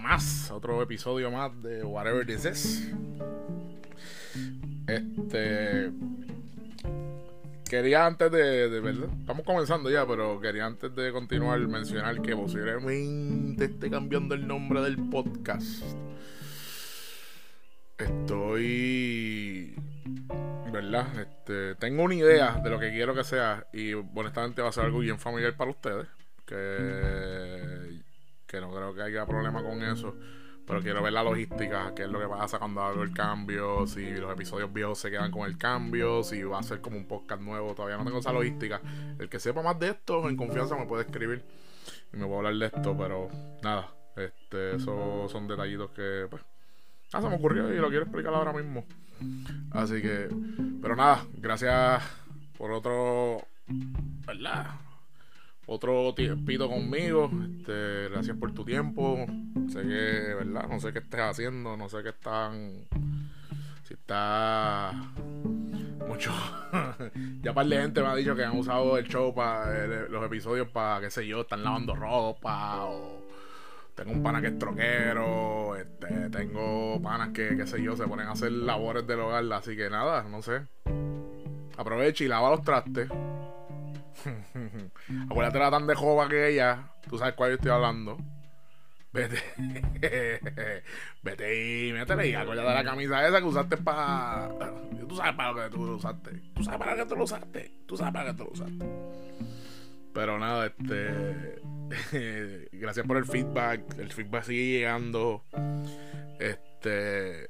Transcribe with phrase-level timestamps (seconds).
[0.00, 2.92] más, otro episodio más de Whatever This Is.
[4.86, 5.90] Este.
[7.68, 12.36] Quería antes de, de verdad, estamos comenzando ya, pero quería antes de continuar mencionar que
[12.36, 15.82] posiblemente esté cambiando el nombre del podcast.
[17.98, 19.74] Estoy.
[20.72, 21.06] ¿Verdad?
[21.18, 24.84] Este, tengo una idea de lo que quiero que sea y honestamente va a ser
[24.84, 26.06] algo bien familiar para ustedes.
[26.46, 26.54] Que,
[28.52, 30.14] que no creo que haya problema con eso.
[30.66, 34.12] Pero quiero ver la logística, qué es lo que pasa cuando hago el cambio, si
[34.12, 37.42] los episodios viejos se quedan con el cambio, si va a ser como un podcast
[37.42, 38.80] nuevo, todavía no tengo esa logística.
[39.18, 41.42] El que sepa más de esto, en confianza me puede escribir
[42.12, 43.28] y me puedo hablar de esto, pero
[43.62, 46.42] nada, este, esos son detallitos que pues,
[47.12, 48.84] ah, se me ocurrió y lo quiero explicar ahora mismo.
[49.72, 50.28] Así que,
[50.80, 52.04] pero nada, gracias
[52.56, 53.42] por otro,
[54.26, 54.66] ¿verdad?
[55.66, 57.30] Otro tiempito conmigo.
[57.58, 59.26] Este, gracias por tu tiempo.
[59.68, 60.68] Sé que, ¿verdad?
[60.68, 62.84] No sé qué estés haciendo, no sé qué están.
[63.84, 64.92] Si está.
[66.06, 66.32] Mucho.
[67.42, 70.68] ya par de gente me ha dicho que han usado el show para los episodios
[70.68, 73.22] para, qué sé yo, están lavando ropa o.
[73.94, 78.26] Tengo un pana que es troquero, este, tengo panas que, qué sé yo, se ponen
[78.26, 80.62] a hacer labores del hogar, así que nada, no sé.
[81.76, 83.10] Aprovecha y lava los trastes
[85.30, 86.90] Acuérdate la tan de jova que ella.
[87.08, 88.18] Tú sabes cuál yo estoy hablando.
[89.12, 89.42] Vete.
[91.22, 94.50] Vete y métele y acuérdate de la camisa esa que usaste para.
[95.08, 96.30] Tú sabes para lo que tú lo usaste.
[96.54, 97.72] Tú sabes para qué tú lo usaste.
[97.86, 98.86] Tú sabes para qué tú lo usaste.
[100.14, 101.60] Pero nada, este.
[102.72, 103.98] gracias por el feedback.
[103.98, 105.44] El feedback sigue llegando.
[106.38, 107.46] Este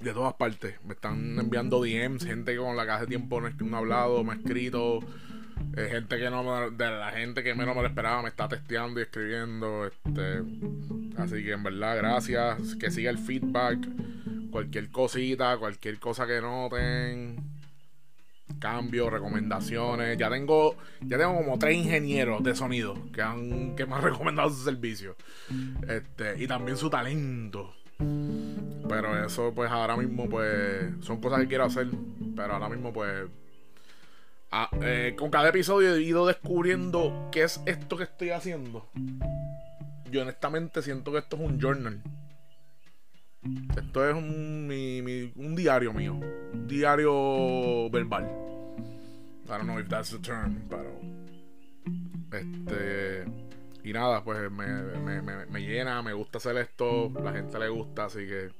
[0.00, 0.74] de todas partes.
[0.84, 4.32] Me están enviando DMs, gente que con la caja de tiempo no, ha hablado, me
[4.32, 5.00] ha escrito.
[5.76, 9.00] Eh, gente que no de la gente que menos me lo esperaba me está testeando
[9.00, 9.86] y escribiendo.
[9.86, 10.42] Este,
[11.16, 12.76] así que en verdad, gracias.
[12.76, 13.78] Que siga el feedback.
[14.50, 17.36] Cualquier cosita, cualquier cosa que noten.
[18.60, 20.16] Cambios, recomendaciones.
[20.16, 24.50] Ya tengo, ya tengo como tres ingenieros de sonido que han, que me han recomendado
[24.50, 25.16] su servicio.
[25.86, 27.74] Este, y también su talento.
[27.98, 31.88] Pero eso, pues ahora mismo, pues son cosas que quiero hacer.
[32.36, 33.26] Pero ahora mismo, pues.
[34.82, 38.88] Eh, con cada episodio he ido descubriendo qué es esto que estoy haciendo.
[40.10, 42.02] Yo honestamente siento que esto es un journal.
[43.76, 46.18] Esto es un, un diario mío.
[46.66, 48.24] Diario verbal.
[49.48, 51.00] I don't know if that's the term, pero.
[52.32, 53.24] Este.
[53.88, 54.66] Y nada, pues me,
[55.22, 58.50] me, me, llena, me gusta hacer esto, la gente le gusta, así que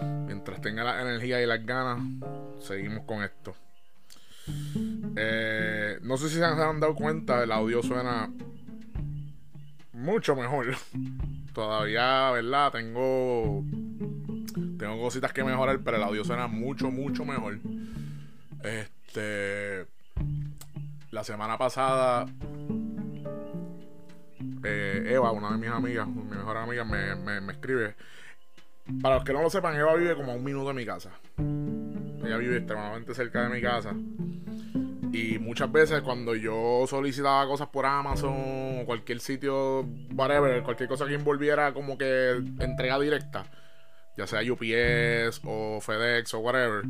[0.00, 1.98] mientras tenga la energía y las ganas,
[2.60, 3.56] seguimos con esto.
[5.16, 8.30] Eh, no sé si se han dado cuenta, el audio suena
[9.92, 10.76] mucho mejor.
[11.52, 12.70] Todavía, ¿verdad?
[12.70, 13.64] Tengo
[14.78, 17.58] tengo cositas que mejorar, pero el audio suena mucho, mucho mejor.
[18.62, 19.86] Este
[21.10, 22.26] la semana pasada
[24.64, 27.94] eh, Eva, una de mis amigas, mi mejor amiga, me, me, escribe.
[29.02, 31.10] Para los que no lo sepan, Eva vive como a un minuto de mi casa.
[31.38, 33.94] Ella vive extremadamente cerca de mi casa.
[35.12, 41.06] Y muchas veces cuando yo solicitaba cosas por Amazon o cualquier sitio, whatever, cualquier cosa
[41.06, 43.46] que envolviera como que entrega directa,
[44.16, 46.82] ya sea UPS o FedEx o whatever,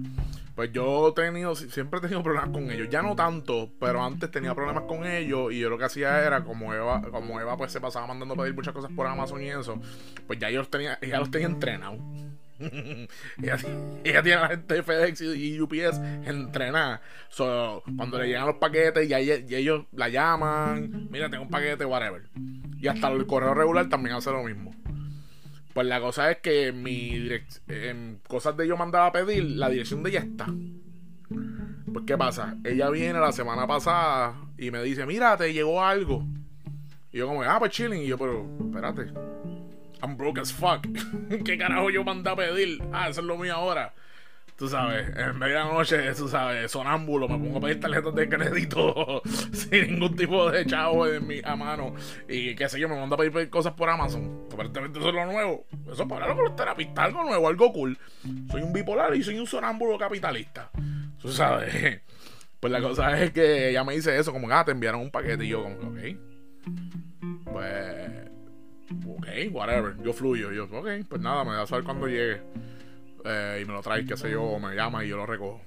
[0.55, 2.89] pues yo he tenido, siempre he tenido problemas con ellos.
[2.89, 6.45] Ya no tanto, pero antes tenía problemas con ellos y yo lo que hacía era,
[6.45, 9.49] como Eva, como Eva pues se pasaba mandando a pedir muchas cosas por Amazon y
[9.49, 9.81] eso,
[10.27, 12.01] pues ya yo los tenía, ella los tenía entrenados.
[13.43, 13.59] ella,
[14.03, 17.03] tiene a la gente de FedEx y, UPS entrenada.
[17.29, 22.23] So, cuando le llegan los paquetes y, ellos la llaman, mira, tengo un paquete, whatever.
[22.81, 24.75] Y hasta el correo regular también hace lo mismo.
[25.77, 27.29] Pues la cosa es que mi
[27.69, 30.47] en cosas de yo mandaba a pedir, la dirección de ella está.
[31.93, 36.25] Pues qué pasa, ella viene la semana pasada y me dice, mira, te llegó algo.
[37.13, 38.01] Y yo como, ah, pues chilling.
[38.01, 39.13] Y yo, pero, espérate.
[40.03, 40.81] I'm broke as fuck.
[41.45, 42.83] ¿Qué carajo yo mandé a pedir?
[42.91, 43.93] Ah, eso es lo mío ahora
[44.57, 49.23] tú sabes, en medianoche, tú sabes, sonámbulo, me pongo a pedir tarjetas de crédito
[49.53, 51.95] sin ningún tipo de chavo en mi, a mano.
[52.29, 54.47] Y qué sé yo, me mando a pedir, cosas por Amazon.
[54.53, 55.67] Aparentemente eso es lo nuevo.
[55.91, 57.99] Eso es para los terapistas, algo nuevo, algo cool.
[58.51, 60.71] Soy un bipolar y soy un sonámbulo capitalista.
[61.21, 62.03] Tú sabes.
[62.59, 65.45] Pues la cosa es que ella me dice eso, como, ah, te enviaron un paquete.
[65.45, 65.99] Y yo, como, ok.
[67.53, 68.11] Pues.
[69.07, 69.95] Ok, whatever.
[70.03, 70.51] Yo fluyo.
[70.53, 72.41] Yo, ok, pues nada, me da a saber cuando llegue.
[73.27, 75.61] Eh, y me lo traes, qué sé yo, o me llama y yo lo recojo.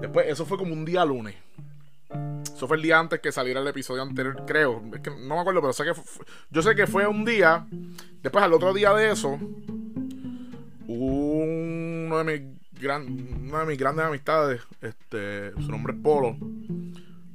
[0.00, 1.34] Después, eso fue como un día lunes.
[2.44, 4.82] Eso fue el día antes que saliera el episodio anterior, creo.
[4.94, 5.92] Es que no me acuerdo, pero sé que
[6.50, 7.66] yo sé que fue un día.
[8.22, 9.38] Después, al otro día de eso,
[10.86, 13.04] uno de mis, gran,
[13.48, 16.36] una de mis grandes amistades, este, su nombre es Polo,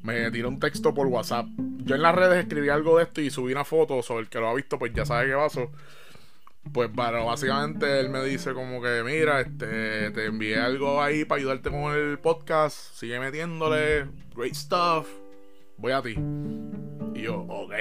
[0.04, 1.48] me tiró un texto por WhatsApp.
[1.84, 4.40] Yo en las redes escribí algo de esto y subí una foto sobre el que
[4.40, 5.72] lo ha visto, pues ya sabe qué pasó.
[6.72, 11.40] Pues para básicamente él me dice como que mira, este te envié algo ahí para
[11.40, 15.08] ayudarte con el podcast, sigue metiéndole, great stuff,
[15.78, 16.16] voy a ti.
[17.14, 17.74] Y yo, ok.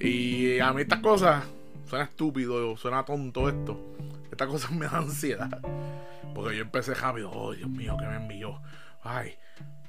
[0.00, 1.44] Y a mí estas cosas
[1.88, 3.80] suena estúpido, suena tonto esto.
[4.30, 5.60] Estas cosas me dan ansiedad.
[6.34, 8.60] Porque yo empecé rápido, oh Dios mío, que me envió.
[9.02, 9.36] Ay,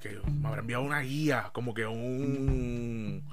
[0.01, 3.25] que me habrá enviado una guía, como que un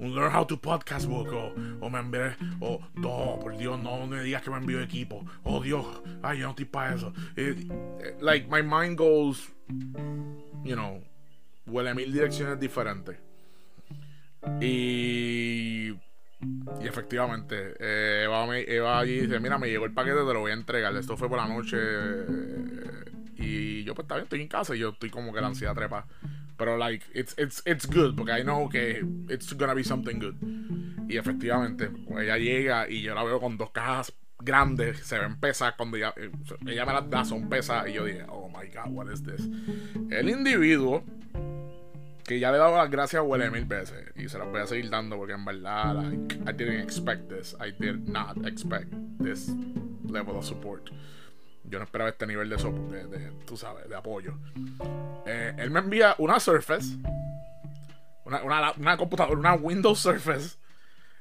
[0.00, 4.22] un Learn How to Podcast book o, me envié o no, por Dios, no me
[4.22, 5.24] digas que me envió equipo.
[5.44, 5.86] Oh Dios,
[6.22, 7.12] ay, yo no estoy para eso.
[8.20, 9.52] like my mind goes,
[10.64, 11.02] you know,
[11.66, 13.16] huele a mil direcciones diferentes.
[14.60, 15.92] Y
[16.80, 20.52] y efectivamente, eh, Eva, Eva, allí dice, mira, me llegó el paquete, te lo voy
[20.52, 20.96] a entregar.
[20.96, 21.76] Esto fue por la noche.
[23.36, 25.74] y yo pues está bien, estoy en casa y yo estoy como que la ansiedad
[25.74, 26.06] trepa.
[26.60, 30.36] Pero like, it's, it's, it's good, porque I know que it's gonna be something good.
[31.08, 35.72] Y efectivamente, ella llega y yo la veo con dos cajas grandes, se ven pesas
[35.74, 36.30] cuando ella, eh,
[36.66, 37.88] ella me las da, son pesas.
[37.88, 39.48] Y yo dije, oh my god, what is this?
[40.10, 41.02] El individuo
[42.26, 44.66] que ya le he dado las gracias huele mil veces y se las voy a
[44.66, 49.50] seguir dando porque en verdad like, I didn't expect this I did not expect this
[50.04, 50.90] level of support
[51.64, 54.34] yo no esperaba este nivel de, de, de tú sabes, de apoyo.
[55.26, 56.96] Eh, él me envía una Surface,
[58.24, 60.56] una, computadora, una Windows Surface,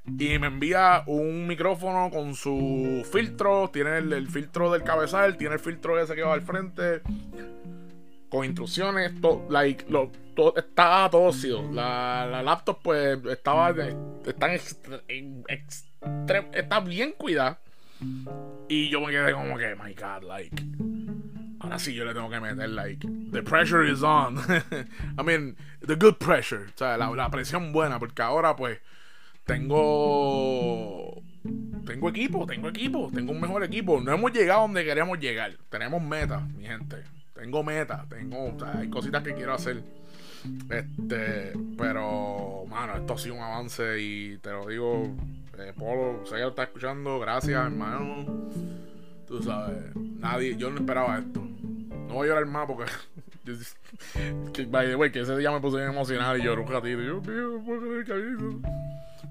[0.05, 3.69] y me envía un micrófono con su filtro.
[3.71, 7.01] Tiene el, filtro del cabezal, tiene el filtro ese que va al frente,
[8.29, 9.13] con instrucciones,
[9.49, 11.71] like, lo, todo, está todo sido.
[11.71, 13.75] La, la, laptop, pues, estaba,
[14.25, 14.53] está,
[16.53, 17.59] está bien cuidada
[18.69, 20.63] y yo me quedé como que, my God, like.
[21.59, 23.05] Ahora sí yo le tengo que meter, like.
[23.31, 24.37] The pressure is on.
[25.17, 26.67] I mean, the good pressure.
[26.67, 27.99] O sea, la, presión buena.
[27.99, 28.79] Porque ahora, pues,
[29.45, 31.21] tengo.
[31.85, 33.99] Tengo equipo, tengo equipo, tengo un mejor equipo.
[33.99, 35.57] No hemos llegado donde queríamos llegar.
[35.69, 37.03] Tenemos metas, mi gente.
[37.33, 38.53] Tengo metas, tengo.
[38.53, 39.83] O sea, hay cositas que quiero hacer.
[40.69, 45.15] Este, pero, mano, esto ha sido un avance y te lo digo
[45.59, 48.49] eh, Polo, sé que lo está escuchando, gracias, hermano.
[49.27, 51.41] Tú sabes, nadie, yo no esperaba esto.
[51.41, 52.91] No voy a llorar más porque.
[54.53, 57.21] que, by the que ese día me puse bien emocional y lloré un ratito.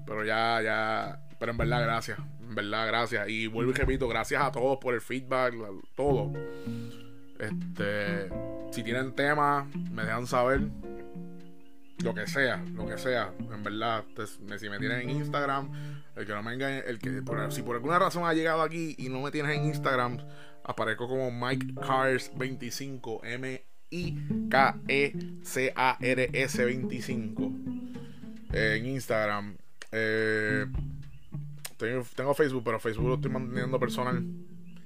[0.05, 1.19] Pero ya, ya.
[1.39, 2.19] Pero en verdad, gracias.
[2.41, 3.27] En verdad, gracias.
[3.27, 5.55] Y vuelvo y repito, gracias a todos por el feedback,
[5.95, 6.31] todo.
[7.39, 8.29] Este.
[8.71, 10.61] Si tienen temas, me dejan saber
[12.03, 14.03] lo que sea, lo que sea, en verdad,
[14.57, 15.69] si me tienes en Instagram,
[16.19, 19.07] el que no me engañe, el que si por alguna razón ha llegado aquí y
[19.07, 20.17] no me tienes en Instagram,
[20.65, 24.17] aparezco como Mike Cars 25, M I
[24.49, 25.13] K E
[25.43, 27.51] C A R S 25
[28.51, 29.55] en Instagram.
[29.93, 30.65] Eh,
[31.77, 34.21] tengo, Facebook, pero Facebook lo estoy manteniendo personal.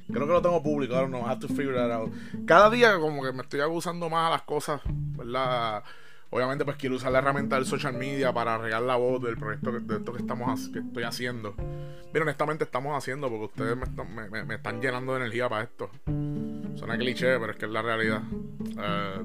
[0.07, 2.13] Creo que lo tengo publicado, no, I have to figure that out.
[2.45, 5.83] Cada día como que me estoy abusando más a las cosas, ¿verdad?
[6.33, 9.71] Obviamente, pues quiero usar la herramienta del social media para regar la voz del proyecto
[9.71, 11.53] que, de esto que, estamos, que estoy haciendo.
[12.11, 15.91] Mira, honestamente estamos haciendo porque ustedes me están, llenando de energía para esto.
[16.75, 18.23] Suena cliché, pero es que es la realidad.
[18.79, 19.23] Eh,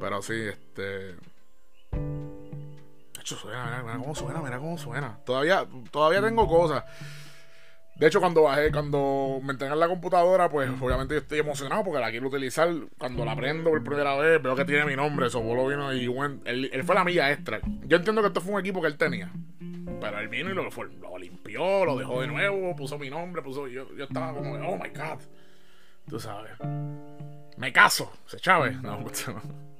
[0.00, 1.14] pero sí, este.
[3.20, 5.20] Hecho, suena, mira, cómo suena, mira cómo suena.
[5.24, 6.82] Todavía, todavía tengo cosas.
[7.98, 11.98] De hecho, cuando bajé, cuando me entregan la computadora, pues obviamente yo estoy emocionado porque
[11.98, 12.68] la quiero utilizar.
[12.98, 15.28] Cuando la prendo por primera vez, veo que tiene mi nombre.
[15.28, 17.60] Eso lo vino y bueno, él, fue la milla extra.
[17.86, 19.32] Yo entiendo que esto fue un equipo que él tenía.
[20.00, 23.66] Pero él vino y lo, lo limpió, lo dejó de nuevo, puso mi nombre, puso.
[23.66, 25.20] Yo, yo estaba como, oh my god.
[26.06, 26.52] Tú sabes.
[27.56, 28.76] Me caso, se chave.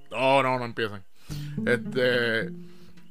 [0.08, 1.02] No, no, no, no empiezan.
[1.66, 2.50] Este.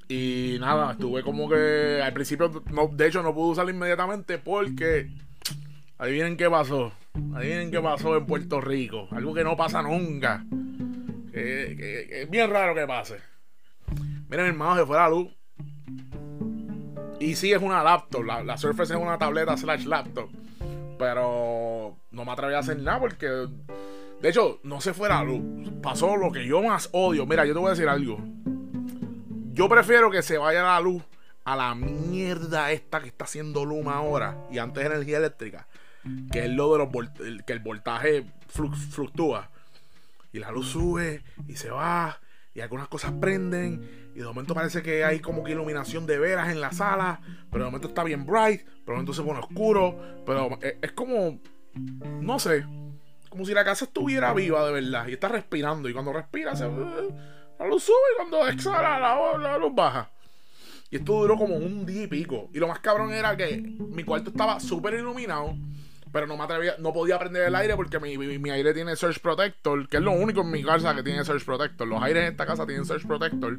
[0.08, 5.10] Y nada, estuve como que al principio, no, de hecho no pude usarlo inmediatamente porque
[5.98, 6.94] adivinen qué pasó.
[7.34, 9.08] Adivinen qué pasó en Puerto Rico.
[9.12, 10.46] Algo que no pasa nunca.
[11.32, 13.18] Que, es bien raro que pase.
[14.30, 15.28] Miren, hermano, se fue la luz.
[17.20, 18.24] Y sí es una laptop.
[18.24, 20.30] La, la Surface es una tableta slash laptop.
[21.00, 23.48] Pero no me atreví a hacer nada porque...
[24.22, 25.42] De hecho, no se fue la luz.
[25.82, 27.26] Pasó lo que yo más odio.
[27.26, 28.20] Mira, yo te voy a decir algo.
[29.56, 31.02] Yo prefiero que se vaya la luz
[31.46, 35.66] a la mierda esta que está haciendo Luma ahora y antes energía eléctrica,
[36.30, 39.50] que es lo de los que el voltaje fluctúa.
[40.34, 42.20] Y la luz sube y se va
[42.54, 46.50] y algunas cosas prenden y de momento parece que hay como que iluminación de veras
[46.50, 49.98] en la sala, pero de momento está bien bright, pero de momento se pone oscuro,
[50.26, 51.40] pero es, como,
[52.20, 52.66] no sé,
[53.30, 56.66] como si la casa estuviera viva de verdad y está respirando y cuando respira se,
[57.60, 60.10] la luz sube y cuando exhala la, la luz baja.
[60.90, 62.50] Y esto duró como un día y pico.
[62.54, 65.56] Y lo más cabrón era que mi cuarto estaba súper iluminado
[66.16, 69.20] pero no me atrevía, no podía prender el aire porque mi, mi, aire tiene Surge
[69.20, 71.86] Protector, que es lo único en mi casa que tiene Surge Protector.
[71.86, 73.58] Los aires en esta casa tienen Surge Protector.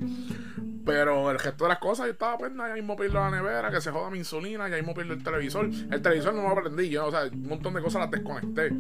[0.87, 3.83] Pero el resto de las cosas, yo estaba pues, ya mismo pierdo la nevera, que
[3.83, 5.67] se joda mi insulina, ya mismo pierdo el televisor.
[5.67, 8.73] El televisor no lo prendí, yo, o sea, un montón de cosas las desconecté.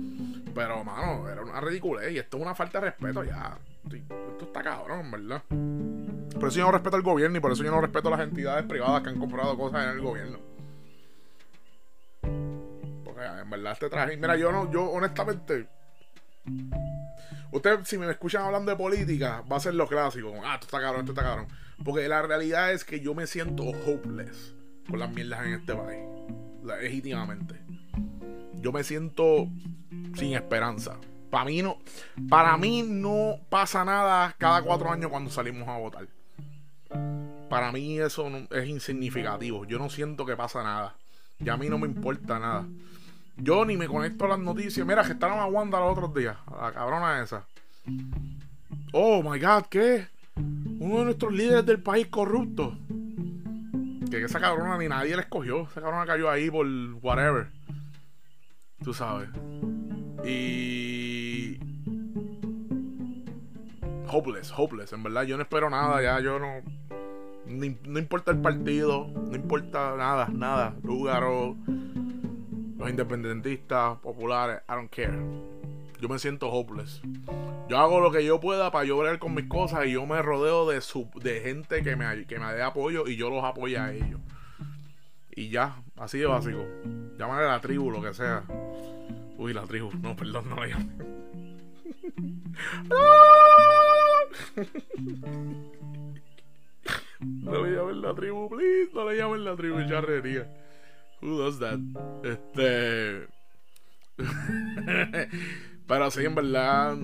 [0.54, 3.58] Pero, mano, era una ridiculez y esto es una falta de respeto ya.
[3.92, 5.42] Esto está cabrón, ¿verdad?
[6.38, 8.64] Por eso yo no respeto al gobierno y por eso yo no respeto las entidades
[8.66, 10.38] privadas que han comprado cosas en el gobierno
[13.46, 14.16] en verdad este traje.
[14.16, 15.68] Mira, yo no, yo honestamente.
[17.52, 20.34] Usted, si me escuchan hablando de política, va a ser lo clásico.
[20.44, 21.46] Ah, esto está cabrón, esto está cabrón.
[21.84, 24.54] Porque la realidad es que yo me siento hopeless
[24.88, 26.04] con las mierdas en este país.
[26.64, 27.54] Legítimamente.
[28.54, 29.48] Yo me siento
[30.14, 30.98] sin esperanza.
[31.30, 31.78] Para mí no,
[32.28, 36.06] para mí no pasa nada cada cuatro años cuando salimos a votar.
[37.48, 39.64] Para mí eso es insignificativo.
[39.64, 40.96] Yo no siento que pasa nada.
[41.38, 42.66] Y a mí no me importa nada.
[43.36, 44.86] Yo ni me conecto a las noticias.
[44.86, 46.36] Mira, que estaban a Wanda los otros días.
[46.60, 47.46] La cabrona esa.
[48.92, 50.08] Oh my god, ¿qué?
[50.36, 52.76] Uno de nuestros líderes del país corrupto.
[54.10, 55.62] Que esa cabrona ni nadie la escogió.
[55.62, 56.66] Esa cabrona cayó ahí por
[57.02, 57.48] whatever.
[58.82, 59.28] Tú sabes.
[60.24, 60.85] Y.
[64.08, 64.92] Hopeless, hopeless.
[64.92, 66.02] En verdad, yo no espero nada.
[66.02, 66.62] Ya yo no.
[67.46, 69.08] No, importa el partido.
[69.08, 70.74] No importa nada, nada.
[70.84, 71.56] o
[72.78, 75.18] los independentistas, populares, I don't care.
[76.00, 77.00] Yo me siento hopeless.
[77.68, 80.68] Yo hago lo que yo pueda para yo con mis cosas y yo me rodeo
[80.68, 83.92] de, su, de gente que me, que me dé apoyo y yo los apoyo a
[83.92, 84.20] ellos.
[85.34, 86.64] Y ya, así de básico.
[87.18, 88.44] Llámale a la tribu, lo que sea.
[89.38, 89.90] Uy, la tribu.
[90.00, 91.25] No, perdón, no la llame.
[97.20, 98.90] No le llamen la tribu, please.
[98.94, 100.46] No le llamen la tribu, charrería.
[101.22, 101.78] Who does that?
[102.24, 103.26] Este.
[105.86, 106.96] Pero sí, en verdad.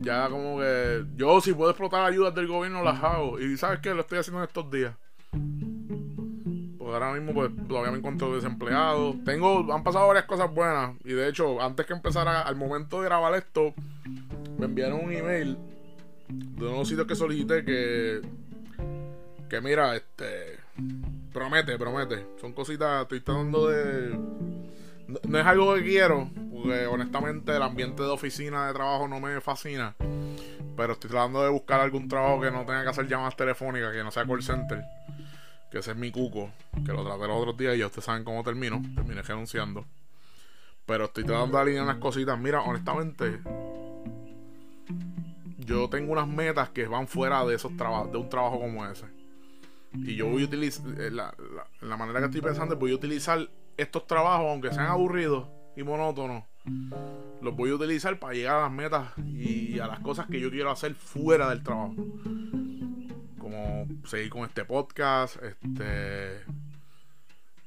[0.00, 1.04] Ya como que.
[1.16, 3.40] Yo, si puedo explotar ayudas del gobierno, las hago.
[3.40, 3.94] Y sabes qué?
[3.94, 4.94] Lo estoy haciendo en estos días.
[6.78, 9.14] Porque ahora mismo, pues, todavía me encuentro desempleado.
[9.24, 9.72] Tengo.
[9.72, 10.96] Han pasado varias cosas buenas.
[11.04, 13.72] Y de hecho, antes que empezara, al momento de grabar esto,
[14.62, 15.58] me enviaron un email
[16.28, 18.22] de unos sitios que solicité que.
[19.48, 20.62] Que mira, este
[21.32, 22.26] Promete, promete.
[22.40, 24.18] Son cositas, estoy tratando de...
[25.28, 29.40] No, es algo que quiero, porque honestamente el ambiente de oficina de trabajo no me
[29.40, 29.94] fascina.
[30.76, 34.02] Pero estoy tratando de buscar algún trabajo que no tenga que hacer llamadas telefónicas, que
[34.02, 34.82] no sea call center.
[35.70, 36.50] Que ese es mi cuco,
[36.84, 38.82] que lo traté los otros días y ya ustedes saben cómo termino.
[38.94, 39.86] Terminé renunciando.
[40.86, 42.38] Pero estoy tratando de alinear unas cositas.
[42.38, 43.40] Mira, honestamente,
[45.64, 49.06] yo tengo unas metas que van fuera de esos trabajos, de un trabajo como ese.
[49.94, 51.34] Y yo voy a utilizar, eh, la,
[51.80, 56.44] la, manera que estoy pensando, voy a utilizar estos trabajos, aunque sean aburridos y monótonos,
[57.42, 60.50] los voy a utilizar para llegar a las metas y a las cosas que yo
[60.50, 61.94] quiero hacer fuera del trabajo.
[63.38, 66.40] Como seguir con este podcast, este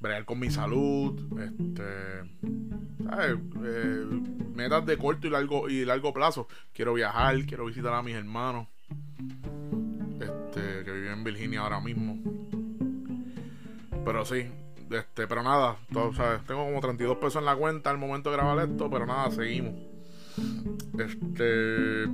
[0.05, 1.93] bregar con mi salud, este
[3.17, 4.05] eh,
[4.53, 6.47] metas de corto y largo y largo plazo.
[6.73, 8.67] Quiero viajar, quiero visitar a mis hermanos
[10.19, 12.17] este, que vive en Virginia ahora mismo.
[14.03, 14.47] Pero sí,
[14.91, 15.77] este, pero nada,
[16.47, 19.73] tengo como 32 pesos en la cuenta al momento de grabar esto, pero nada, seguimos.
[20.99, 22.07] Este.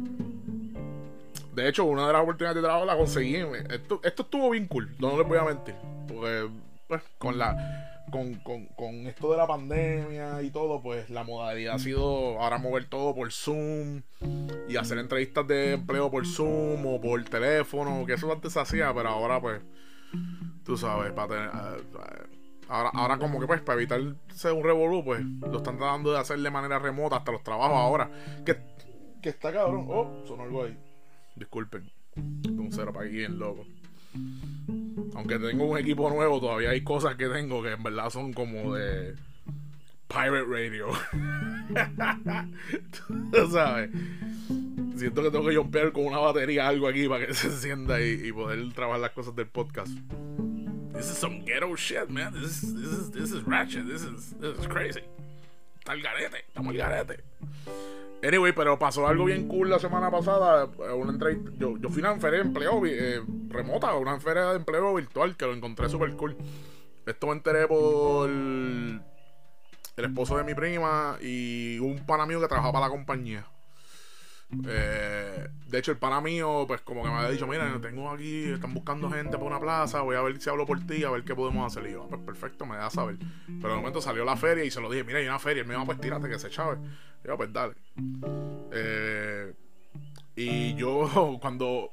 [1.53, 3.35] De hecho, una de las oportunidades de trabajo la conseguí.
[3.69, 4.69] Esto, esto estuvo bien
[4.99, 5.75] no les voy a mentir.
[6.07, 6.49] Porque,
[6.91, 7.87] pues, con la.
[8.11, 12.57] Con, con, con, esto de la pandemia y todo, pues la modalidad ha sido ahora
[12.57, 14.01] mover todo por Zoom
[14.67, 18.93] y hacer entrevistas de empleo por Zoom o por teléfono, que eso antes se hacía,
[18.93, 19.61] pero ahora pues
[20.65, 21.47] tú sabes, para tener...
[21.47, 22.27] Eh,
[22.67, 26.37] ahora, ahora como que pues para evitarse un revolú, pues lo están tratando de hacer
[26.39, 28.11] de manera remota hasta los trabajos ahora.
[28.45, 28.57] Que,
[29.21, 29.85] que está cabrón.
[29.89, 30.77] Oh, sonó algo ahí.
[31.37, 31.89] Disculpen.
[32.17, 33.65] Un cero para aquí bien loco.
[35.15, 38.73] Aunque tengo un equipo nuevo, todavía hay cosas que tengo que en verdad son como
[38.73, 39.15] de
[40.07, 40.87] Pirate Radio.
[43.51, 43.89] Sabes.
[44.95, 48.27] Siento que tengo que jumpear con una batería algo aquí para que se encienda y,
[48.27, 49.91] y poder trabajar las cosas del podcast.
[50.93, 52.33] This is some ghetto shit, man.
[52.33, 53.87] This is, this is, this is ratchet.
[53.87, 55.01] This is, this is crazy.
[55.81, 57.23] Está el garete, estamos el garete.
[58.23, 60.65] Anyway, pero pasó algo bien cool la semana pasada.
[60.65, 63.19] eh, Una entrevista, yo, yo fui a una feria de empleo eh,
[63.49, 66.37] remota, una feria de empleo virtual que lo encontré súper cool.
[67.07, 69.01] Esto me enteré por el
[69.97, 73.43] esposo de mi prima y un pana mío que trabajaba para la compañía.
[74.67, 78.45] Eh, de hecho, el pana mío, pues como que me había dicho, mira, tengo aquí,
[78.51, 81.23] están buscando gente para una plaza, voy a ver si hablo por ti, a ver
[81.23, 81.89] qué podemos hacer.
[81.89, 83.17] Y yo, "Ah, pues perfecto, me da a saber.
[83.61, 85.63] Pero de momento salió la feria y se lo dije, mira, hay una feria.
[85.63, 86.77] Y me dijo, "Ah, pues tírate que se chave.
[87.23, 87.73] Yo, pues dale.
[88.73, 89.53] Eh,
[90.35, 91.89] y yo, cuando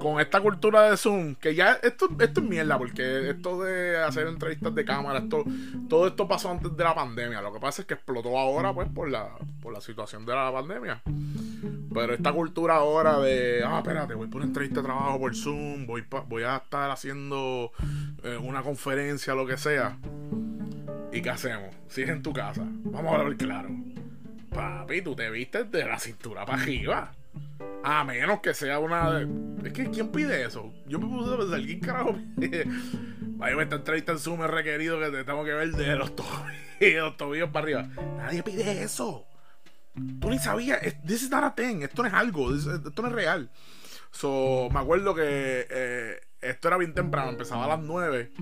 [0.00, 4.26] con esta cultura de Zoom, que ya esto, esto es mierda, porque esto de hacer
[4.26, 5.44] entrevistas de cámara, esto,
[5.88, 7.40] todo esto pasó antes de la pandemia.
[7.40, 9.30] Lo que pasa es que explotó ahora, pues, por la,
[9.62, 11.00] por la situación de la pandemia.
[11.92, 15.86] Pero esta cultura ahora de, ah, espérate, voy por una entrevista de trabajo por Zoom,
[15.86, 17.70] voy, pa- voy a estar haciendo
[18.22, 19.98] eh, una conferencia, lo que sea.
[21.12, 21.74] ¿Y qué hacemos?
[21.88, 23.68] Si es en tu casa, vamos a hablar claro.
[24.50, 27.12] Papi, tú te vistes de la cintura para arriba.
[27.84, 29.28] A menos que sea una de...
[29.64, 30.72] Es que, ¿quién pide eso?
[30.86, 32.64] Yo me puse a pensar, ¿quién carajo pide?
[33.36, 36.42] Vaya, esta entrevista en Zoom es requerido que te tengo que ver de los tobillos,
[36.80, 37.88] los tobillos para arriba.
[38.16, 39.26] Nadie pide eso.
[40.20, 40.80] Tú ni sabías.
[41.06, 41.82] This is not a thing.
[41.82, 42.54] Esto no es algo.
[42.54, 43.50] esto no es real.
[44.10, 47.30] So, me acuerdo que eh, esto era bien temprano.
[47.30, 48.32] Empezaba a las 9.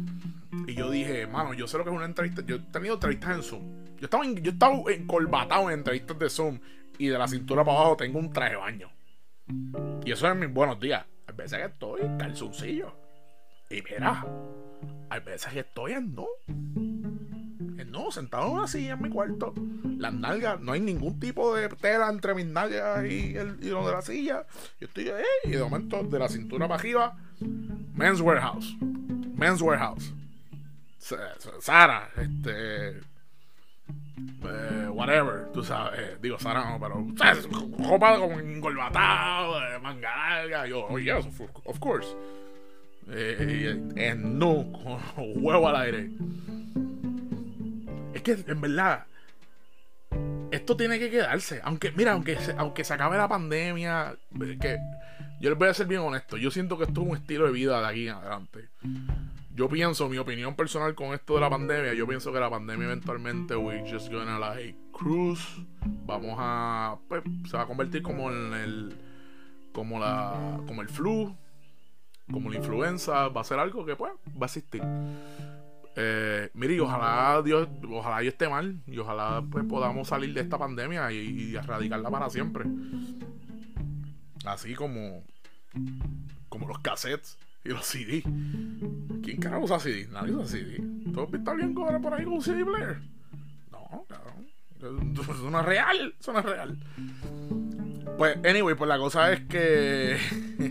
[0.66, 2.42] Y yo dije, mano, yo sé lo que es una entrevista.
[2.44, 3.62] Yo he tenido entrevistas en Zoom.
[3.98, 6.60] Yo estaba, en- yo estaba encorbatado en entrevistas de Zoom.
[6.98, 8.90] Y de la cintura para abajo tengo un traje de baño.
[10.04, 11.04] Y eso es mis buenos días.
[11.26, 12.94] Hay veces que estoy en calzoncillo.
[13.70, 14.24] Y mira,
[15.08, 16.26] hay veces que estoy en no.
[17.92, 19.52] No, sentado en una silla en mi cuarto.
[19.98, 23.86] Las nalgas, no hay ningún tipo de tela entre mis nalgas y, el, y lo
[23.86, 24.46] de la silla.
[24.80, 27.16] Yo estoy ahí y de momento de la cintura para arriba,
[27.94, 28.74] Men's Warehouse.
[29.36, 30.12] Men's Warehouse.
[30.98, 33.00] Sa- Sa- Sara, este.
[34.44, 36.00] eh, whatever, tú sabes.
[36.00, 37.04] eh, digo, Sara no, pero.
[37.18, 37.46] ¿sabes?
[37.78, 40.66] Ropa como engolbatado, eh, manga larga.
[40.66, 41.26] Yo, oh, yes,
[41.66, 42.08] of, course.
[43.08, 44.52] Eh, en no,
[45.36, 46.10] huevo al aire.
[48.22, 49.04] Es que, en verdad,
[50.52, 51.60] esto tiene que quedarse.
[51.64, 54.78] Aunque, mira, aunque se, aunque se acabe la pandemia, eh, que
[55.40, 56.36] yo les voy a ser bien honesto.
[56.36, 58.68] Yo siento que esto es un estilo de vida de aquí en adelante.
[59.54, 62.86] Yo pienso, mi opinión personal con esto de la pandemia, yo pienso que la pandemia
[62.86, 65.44] eventualmente we just gonna like cruise.
[66.06, 66.96] Vamos a.
[67.08, 68.94] Pues, se va a convertir como en el.
[69.72, 70.60] como la.
[70.68, 71.36] como el flu.
[72.30, 73.28] Como la influenza.
[73.28, 74.82] Va a ser algo que pues va a existir.
[75.96, 80.40] Eh, mire, y ojalá Dios, ojalá yo esté mal y ojalá pues, podamos salir de
[80.40, 82.64] esta pandemia y, erradicarla para siempre.
[84.44, 85.22] Así como
[86.48, 88.22] como los cassettes y los CD.
[89.22, 90.06] ¿Quién carajo usa CD?
[90.08, 90.82] Nadie usa CD.
[91.12, 93.00] ¿Tú has visto a alguien cobrar por ahí con un CD player?
[93.70, 94.48] No, cabrón.
[94.76, 96.14] Eso no es real.
[96.18, 96.78] Eso no es real.
[98.22, 100.16] Pues, anyway, pues la cosa es que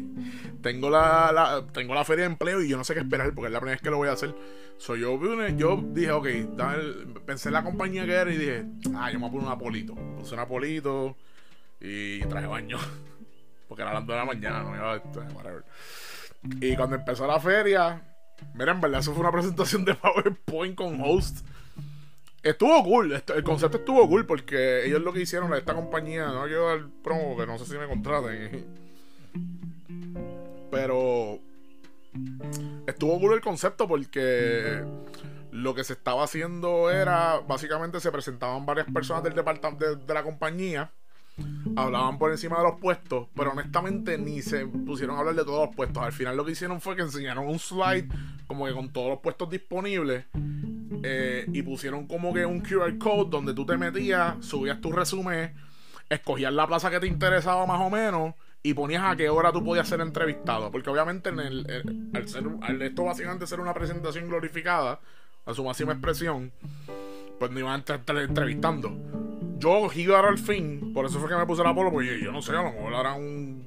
[0.62, 3.52] tengo la, tengo la feria de empleo y yo no sé qué esperar porque es
[3.52, 4.34] la primera vez que lo voy a hacer.
[4.78, 5.20] So, yo,
[5.58, 6.28] yo dije, ok,
[7.26, 9.52] pensé en la compañía que era y dije, ah, yo me voy a poner un
[9.52, 9.96] Apolito.
[9.96, 11.18] Puse un Apolito
[11.82, 12.78] y traje baño.
[13.68, 15.66] Porque era las 2 de la mañana, no whatever.
[16.62, 18.02] Y cuando empezó la feria,
[18.54, 21.46] mira, en verdad, eso fue una presentación de PowerPoint con host.
[22.44, 26.68] Estuvo cool, el concepto estuvo cool porque ellos lo que hicieron, esta compañía, no quiero
[26.68, 28.66] dar promo, que no sé si me contraten.
[30.72, 31.40] Pero
[32.88, 34.84] estuvo cool el concepto porque
[35.52, 40.14] lo que se estaba haciendo era, básicamente se presentaban varias personas del departamento de, de
[40.14, 40.90] la compañía,
[41.76, 45.68] hablaban por encima de los puestos, pero honestamente ni se pusieron a hablar de todos
[45.68, 46.02] los puestos.
[46.02, 48.08] Al final lo que hicieron fue que enseñaron un slide
[48.48, 50.26] como que con todos los puestos disponibles
[51.04, 55.54] eh, y pusieron como que un QR code donde tú te metías, subías tu resumen,
[56.10, 58.34] escogías la plaza que te interesaba más o menos
[58.64, 60.70] y ponías a qué hora tú podías ser entrevistado.
[60.72, 62.44] Porque obviamente en el, el- al ser,
[62.82, 65.00] esto básicamente ser una presentación glorificada,
[65.46, 66.52] a su máxima expresión,
[67.40, 68.96] pues no iban a estar entrevistando.
[69.58, 72.42] Yo iba al fin, por eso fue que me puse la polo, porque yo no
[72.42, 73.66] sé, a lo mejor hará un,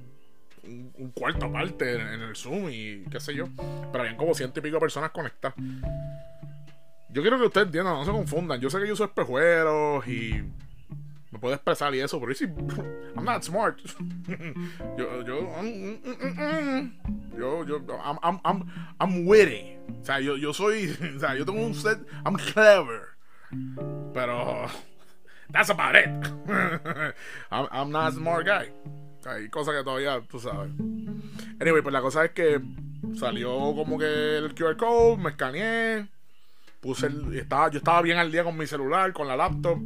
[0.65, 3.47] un, un cuarto aparte en, en el Zoom y qué sé yo.
[3.91, 5.57] Pero habían como ciento y pico personas conectadas.
[7.15, 8.61] Yo quiero que ustedes entiendan, no se confundan.
[8.61, 10.43] Yo sé que yo uso espejuelos y
[11.31, 12.47] me puedo expresar y eso, pero yo sí,
[13.17, 13.79] I'm not smart.
[14.99, 18.65] yo, yo, mm, mm, mm, yo, yo, I'm, I'm, I'm,
[18.99, 19.79] I'm witty.
[20.01, 23.15] O sea, yo, yo soy, o sea, yo tengo un set, I'm clever.
[24.13, 24.69] Pero,
[25.53, 26.09] that's about it.
[27.53, 28.73] I'm, I'm not a smart guy.
[29.25, 30.73] Hay cosas que todavía, tú sabes.
[31.61, 32.61] Anyway, pues la cosa es que
[33.15, 36.09] salió como que el QR code, me escaneé.
[36.85, 39.79] Puse el, estaba, yo estaba bien al día con mi celular, con la laptop.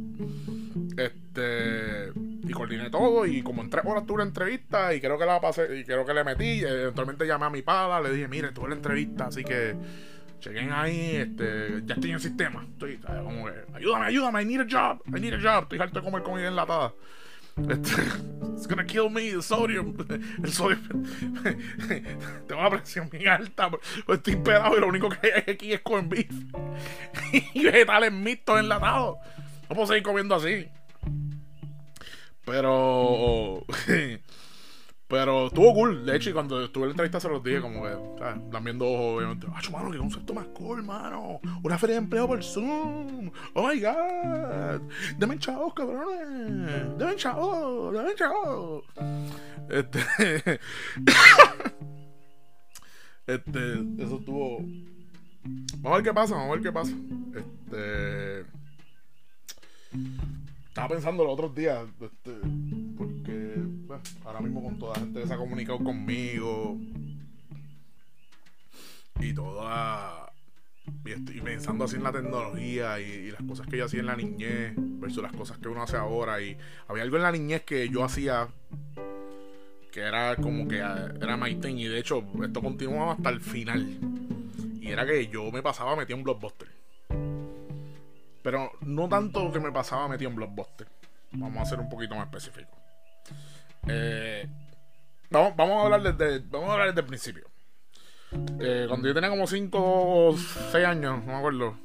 [0.97, 2.11] Este
[2.43, 5.39] y coordiné todo y como en tres horas tuve la entrevista y creo que la
[5.39, 8.69] pasé y creo que le metí eventualmente llamé a mi padre le dije mire tuve
[8.69, 9.75] la entrevista así que
[10.39, 14.61] chequen ahí este ya estoy en el sistema estoy como que ayúdame ayúdame I need
[14.61, 16.93] a job I need a job estoy harto de comer comida enlatada
[18.55, 19.95] it's gonna kill me el sodium
[20.43, 20.77] el sodio
[22.47, 23.69] tengo una presión muy alta
[24.07, 26.31] estoy pedado y lo único que hay aquí es corn beef
[27.53, 29.17] y vegetales mixtos enlatados
[29.69, 30.67] no puedo seguir comiendo así
[32.49, 33.63] pero.
[35.09, 36.05] Pero estuvo cool.
[36.05, 38.63] De hecho, cuando estuve en la entrevista se los dije, como que, ¿sabes?
[38.63, 39.47] viendo ojos, obviamente.
[39.51, 41.39] ¡Ah, mano, qué concepto más cool, mano!
[41.63, 43.31] Una feria de empleo por Zoom.
[43.55, 44.81] ¡Oh, my God!
[45.17, 46.97] ¡Deme chavos, cabrones!
[46.99, 47.91] ¡Deme chavos!
[47.91, 48.83] ¡Deme chavos!
[49.69, 49.99] Este.
[53.25, 53.73] este.
[53.97, 54.59] Eso estuvo.
[55.77, 56.93] Vamos a ver qué pasa, vamos a ver qué pasa.
[57.35, 58.45] Este.
[60.67, 62.31] Estaba pensando los otros días, este,
[63.89, 66.77] porque ahora mismo con toda la gente que se ha comunicado conmigo
[69.19, 70.31] y toda.
[71.05, 74.15] Y estoy pensando así en la tecnología y, las cosas que yo hacía en la
[74.15, 76.39] niñez versus las cosas que uno hace ahora.
[76.39, 76.55] Y
[76.87, 78.47] había algo en la niñez que yo hacía
[79.91, 81.77] que era como que era my thing.
[81.77, 83.87] Y de hecho, esto continuaba hasta el final.
[84.79, 86.67] Y era que yo me pasaba metido en Blockbuster.
[88.43, 90.87] Pero no tanto que me pasaba metido en Blockbuster.
[91.31, 92.79] Vamos a ser un poquito más específico.
[93.91, 94.47] Eh,
[95.31, 97.49] vamos, vamos, a hablar desde, vamos a hablar desde el principio.
[98.59, 101.75] Eh, cuando yo tenía como 5 o 6 años, no me acuerdo.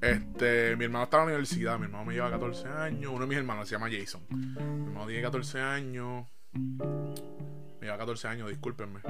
[0.00, 3.26] Este, mi hermano estaba en la universidad, mi hermano me lleva 14 años, uno de
[3.26, 4.22] mis hermanos se llama Jason.
[4.28, 6.26] Mi hermano tiene 14 años.
[6.52, 9.00] Me lleva 14 años, discúlpenme.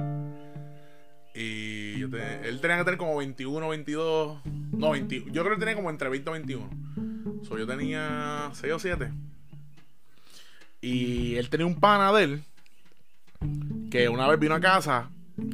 [1.35, 4.41] Y él tenía que tener como 21, 22.
[4.71, 6.69] No, 20, yo creo que tenía como entre 20 y 21.
[7.43, 9.11] So, yo tenía 6 o 7.
[10.81, 12.43] Y él tenía un pana de él
[13.89, 15.09] que una vez vino a casa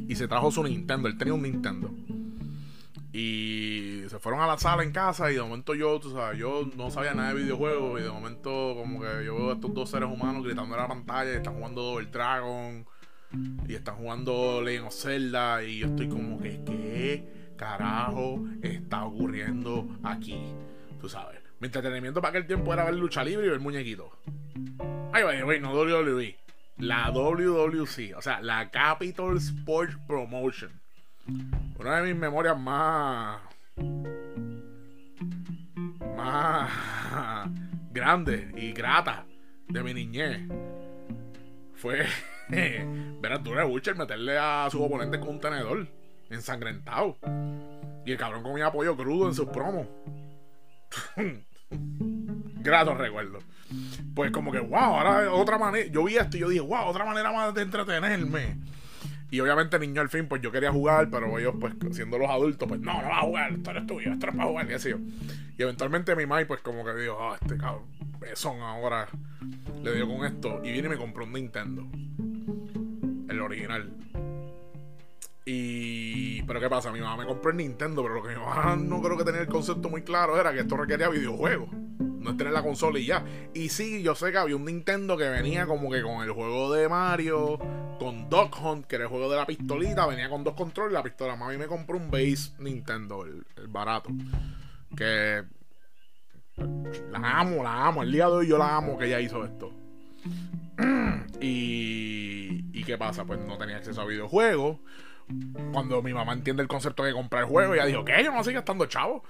[0.08, 1.08] y se trajo su Nintendo.
[1.08, 1.90] Él tenía un Nintendo.
[3.12, 6.68] Y se fueron a la sala en casa y de momento yo, tú sabes, yo
[6.76, 9.88] no sabía nada de videojuegos y de momento como que yo veo a estos dos
[9.88, 12.84] seres humanos gritando en la pantalla y están jugando Double Dragon
[13.68, 19.88] y están jugando Legend of Zelda y yo estoy como que qué carajo está ocurriendo
[20.02, 20.40] aquí
[21.00, 24.10] tú sabes mi entretenimiento para aquel tiempo era ver lucha libre y ver muñequitos
[25.14, 26.36] ay güey no WWE
[26.78, 30.72] la WWC o sea la Capital Sports Promotion
[31.78, 33.40] una de mis memorias más
[36.16, 37.48] más
[37.92, 39.24] grandes y gratas
[39.68, 40.40] de mi niñez
[41.74, 42.06] fue
[42.48, 45.86] ver a Arturo Butcher meterle a su oponente con un tenedor
[46.30, 47.16] ensangrentado.
[48.04, 49.86] Y el cabrón comía pollo crudo en sus promos.
[51.70, 53.38] Grato recuerdo.
[54.14, 55.88] Pues como que, wow, ahora otra manera.
[55.90, 58.56] Yo vi esto y yo dije, wow, otra manera más de entretenerme.
[59.30, 62.68] Y obviamente niño al fin, pues yo quería jugar, pero ellos, pues siendo los adultos,
[62.68, 64.90] pues no, no va a jugar, esto eres tuyo, esto es para jugar, y así
[64.90, 64.98] yo.
[65.58, 67.84] Y eventualmente mi mai, pues como que dijo, ah, este cabrón,
[68.20, 69.08] besón ahora
[69.82, 70.60] le dio con esto.
[70.62, 71.84] Y viene y me compró un Nintendo
[73.28, 73.90] el original.
[75.44, 76.42] Y.
[76.42, 76.90] Pero ¿qué pasa?
[76.90, 79.42] Mi mamá me compró el Nintendo, pero lo que mi mamá no creo que tenía
[79.42, 81.68] el concepto muy claro era que esto requería videojuegos.
[82.24, 83.22] No es tener la consola y ya.
[83.52, 86.72] Y sí, yo sé que había un Nintendo que venía como que con el juego
[86.72, 87.58] de Mario,
[87.98, 91.02] con Dog Hunt, que era el juego de la pistolita, venía con dos controles la
[91.02, 91.36] pistola.
[91.36, 94.08] Mami me compró un base Nintendo, el, barato.
[94.96, 95.44] Que.
[97.10, 98.02] La amo, la amo.
[98.02, 99.70] El día de hoy yo la amo que ella hizo esto.
[101.42, 103.26] y, ¿Y qué pasa?
[103.26, 104.78] Pues no tenía acceso a videojuegos.
[105.72, 108.24] Cuando mi mamá entiende el concepto de comprar el juego, ella dijo, ¿qué?
[108.24, 109.24] Yo no sigo estando chavo.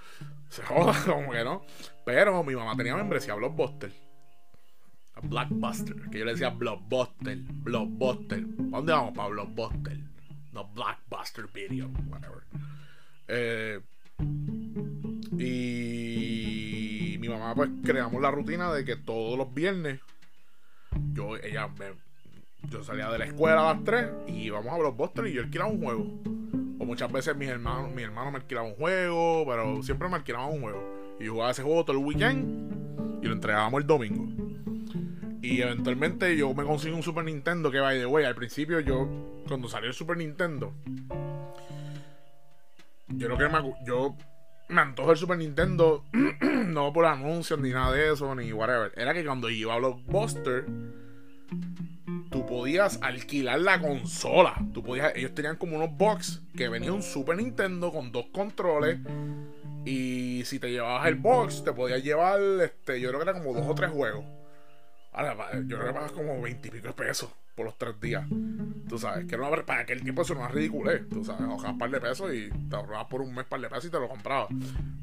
[0.48, 1.64] Se joda, como que no.
[2.04, 3.92] Pero mi mamá tenía membresía a Blockbuster.
[5.14, 6.10] A Blockbuster.
[6.10, 7.38] Que yo le decía Blockbuster.
[7.38, 8.42] Blockbuster.
[8.46, 9.98] ¿Dónde vamos para Blockbuster?
[10.52, 11.90] No, Blockbuster Video.
[12.08, 12.42] Whatever.
[13.28, 13.80] Eh,
[15.38, 20.00] y mi mamá, pues creamos la rutina de que todos los viernes
[21.12, 21.68] yo, ella
[22.70, 25.70] yo salía de la escuela a las 3 y íbamos a Blockbuster y yo alquilaba
[25.70, 26.63] un juego.
[26.84, 30.48] O muchas veces mis hermanos, mi hermano me alquilaba un juego, pero siempre me alquilaba
[30.48, 31.16] un juego.
[31.18, 34.26] Y jugaba ese juego todo el weekend y lo entregábamos el domingo.
[35.40, 39.08] Y eventualmente yo me conseguí un Super Nintendo que, by the way, al principio yo,
[39.48, 40.74] cuando salió el Super Nintendo,
[43.08, 44.14] yo creo que me, yo
[44.68, 46.04] me antojo el Super Nintendo,
[46.66, 48.92] no por anuncios ni nada de eso, ni whatever.
[48.94, 50.66] Era que cuando iba a Blockbuster,
[52.46, 54.54] podías alquilar la consola.
[54.72, 58.98] Tú podías, ellos tenían como unos box que venía un Super Nintendo con dos controles
[59.84, 63.52] Y si te llevabas el box, te podías llevar, este, yo creo que era como
[63.52, 64.24] dos o tres juegos.
[65.12, 68.24] Ahora, yo creo que pagas como 20 y pico de pesos por los tres días.
[68.88, 71.78] Tú sabes, que no para aquel tiempo eso no es ridículo, Tú sabes, ahorrabas un
[71.78, 74.08] par de pesos y te ahorrabas por un mes par de pesos y te lo
[74.08, 74.48] comprabas.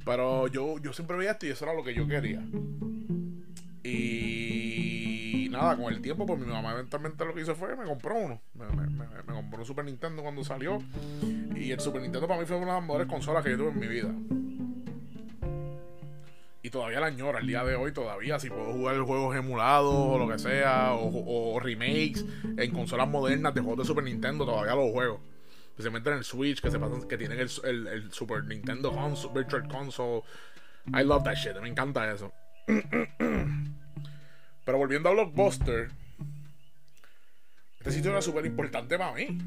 [0.04, 2.43] Pero yo, yo siempre veía esto y eso era lo que yo quería.
[3.84, 4.50] Y
[5.51, 8.41] nada, con el tiempo, pues mi mamá eventualmente lo que hizo fue me compró uno.
[8.53, 8.65] Me,
[9.33, 10.81] compró un Super Nintendo cuando salió.
[11.55, 13.69] Y el Super Nintendo para mí fue una de las mejores consolas que yo tuve
[13.69, 14.09] en mi vida.
[16.63, 20.17] Y todavía la añora, el día de hoy todavía, si puedo jugar juegos emulados o
[20.17, 22.23] lo que sea, o, remakes
[22.57, 25.19] en consolas modernas de juegos de Super Nintendo, todavía los juego.
[25.69, 28.91] Especialmente en el Switch, que se pasan, que tienen el, el, Super Nintendo
[29.33, 30.21] Virtual Console.
[30.93, 32.31] I love that shit, me encanta eso.
[34.65, 35.89] Pero volviendo a Blockbuster,
[37.80, 39.39] este sitio era súper importante para mí.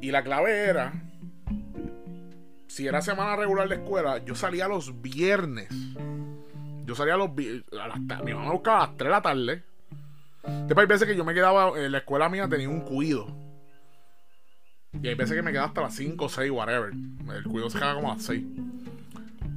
[0.00, 0.92] Y la clave era,
[2.68, 5.68] si era semana regular de escuela, yo salía los viernes.
[6.84, 7.64] Yo salía los viernes.
[8.24, 9.64] Mi mamá me buscaba a las 3 de la tarde.
[10.66, 13.26] Después hay veces que yo me quedaba, en la escuela mía tenía un cuido.
[14.92, 16.92] Y hay veces que me quedaba hasta las 5 o 6, whatever.
[16.92, 18.44] El cuido se quedaba como a las 6.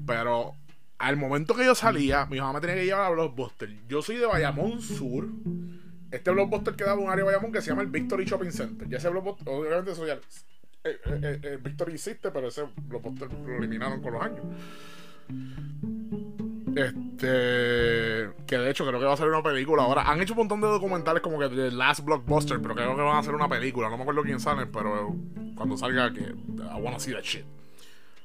[0.08, 0.56] Pero
[1.00, 3.70] al momento que yo salía, mi mamá me tenía que llevar a Blockbuster.
[3.88, 5.28] Yo soy de Bayamón Sur.
[6.10, 8.88] Este Blockbuster queda en un área de Bayamón que se llama el Victory Shopping Center.
[8.90, 10.16] Ya ese Blockbuster, obviamente eso ya.
[10.84, 14.46] Eh, eh, eh, Victory existe, pero ese Blockbuster lo eliminaron con los años.
[16.76, 18.30] Este.
[18.46, 20.04] Que de hecho creo que va a ser una película ahora.
[20.04, 23.18] Han hecho un montón de documentales como que The Last Blockbuster, pero creo que van
[23.18, 23.90] a hacer una película.
[23.90, 25.16] No me acuerdo quién sale, pero
[25.56, 26.22] cuando salga que.
[26.22, 27.46] I wanna see that shit.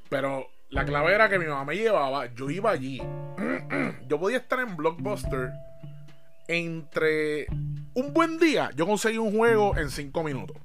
[0.09, 3.01] Pero la clave era que mi mamá me llevaba, yo iba allí.
[4.09, 5.53] yo podía estar en Blockbuster
[6.49, 7.47] entre
[7.95, 8.71] un buen día.
[8.75, 10.57] Yo conseguí un juego en cinco minutos.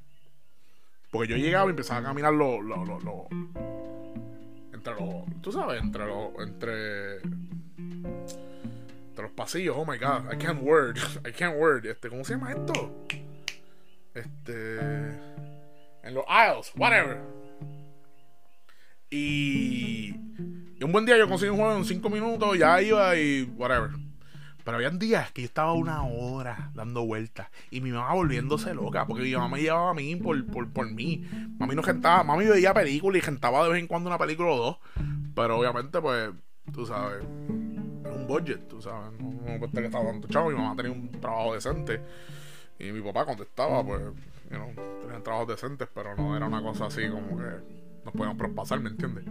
[1.11, 3.27] Porque yo llegaba y empezaba a caminar lo, lo, lo,
[4.73, 9.75] entre los, tú sabes, entre los, entre, entre los pasillos.
[9.77, 11.85] Oh my god, I can't word, I can't word.
[11.85, 13.05] Este, ¿cómo se llama esto?
[14.13, 14.79] Este,
[16.03, 17.36] en los aisles, whatever.
[19.09, 20.11] Y,
[20.81, 23.91] un buen día yo conseguí un juego en 5 minutos, ya iba y whatever.
[24.63, 29.07] Pero había días que yo estaba una hora dando vueltas y mi mamá volviéndose loca
[29.07, 31.25] porque mi mamá me llevaba a mí por, por, por mí.
[31.57, 34.57] Mami no gentaba, mami veía películas y gentaba de vez en cuando una película o
[34.57, 34.77] dos.
[35.33, 36.31] Pero obviamente, pues,
[36.73, 39.17] tú sabes, es un budget, tú sabes.
[39.21, 40.49] No, no puede estar tanto chavo.
[40.49, 42.01] Mi mamá tenía un trabajo decente
[42.77, 44.01] y mi papá contestaba, pues,
[44.51, 47.76] you know, tenían trabajos decentes, pero no era una cosa así como que
[48.07, 49.25] nos podíamos propasar, ¿me entiendes?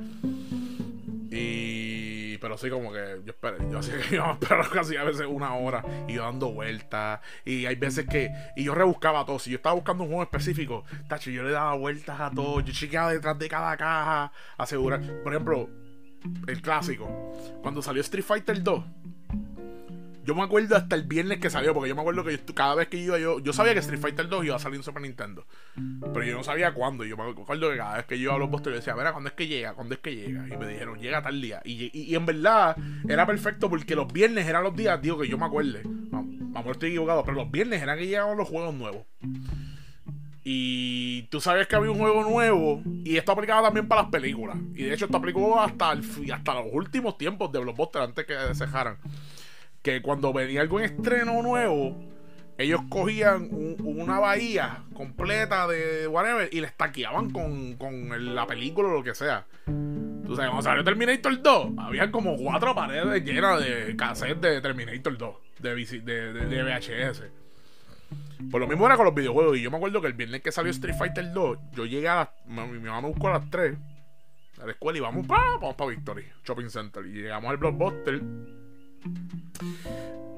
[1.31, 2.37] Y.
[2.39, 3.57] Pero sí, como que yo esperé.
[3.71, 5.83] Yo así que iba a esperar casi a veces una hora.
[6.07, 7.21] Y yo dando vueltas.
[7.47, 8.31] Y hay veces que.
[8.55, 9.39] Y yo rebuscaba todo.
[9.39, 12.61] Si yo estaba buscando un juego específico, tacho, yo le daba vueltas a todo.
[12.61, 14.33] Yo chequeaba detrás de cada caja.
[14.59, 15.01] Asegurar.
[15.23, 15.71] Por ejemplo,
[16.47, 17.33] el clásico.
[17.63, 18.85] Cuando salió Street Fighter 2
[20.27, 22.89] yo me acuerdo hasta el viernes que salió, porque yo me acuerdo que cada vez
[22.89, 23.39] que iba yo.
[23.39, 25.47] Yo sabía que Street Fighter 2 iba a salir en Super Nintendo.
[26.13, 27.05] Pero yo no sabía cuándo.
[27.05, 29.13] Yo me acuerdo que cada vez que yo iba a los posters yo decía, mira,
[29.13, 29.75] ¿cuándo es que llega?
[29.75, 30.49] ¿Cuándo es que llega?
[30.49, 31.63] Y me dijeron, llega tal día.
[31.65, 32.77] Y, en verdad
[33.09, 35.83] era perfecto porque los viernes eran los días, digo, que yo me acuerde.
[35.85, 39.07] Vamos, estoy equivocado, pero los viernes eran que llegaban los juegos nuevos.
[40.43, 42.83] Y tú sabes que había un juego nuevo.
[43.05, 44.57] Y esto aplicaba también para las películas.
[44.75, 48.67] Y de hecho, esto aplicó hasta, hasta los últimos tiempos de Blockbuster antes que se
[48.67, 48.97] dejaran
[49.87, 51.97] que cuando venía algún estreno nuevo,
[52.59, 53.49] ellos cogían
[53.85, 59.15] una bahía completa de whatever y le estaqueaban con, con la película o lo que
[59.15, 59.47] sea.
[59.67, 65.17] Tú sabes, cuando salió Terminator 2, había como cuatro paredes llenas de cassettes de Terminator
[65.17, 67.23] 2, de, VHS.
[68.51, 69.57] Pues lo mismo era con los videojuegos.
[69.57, 72.17] Y yo me acuerdo que el viernes que salió Street Fighter 2, yo llegué a
[72.17, 72.29] las.
[72.45, 73.79] Mi, mamá me buscó a las 3
[74.61, 77.07] a la escuela y vamos para vamos para Victory Shopping Center.
[77.07, 78.21] Y llegamos al Blockbuster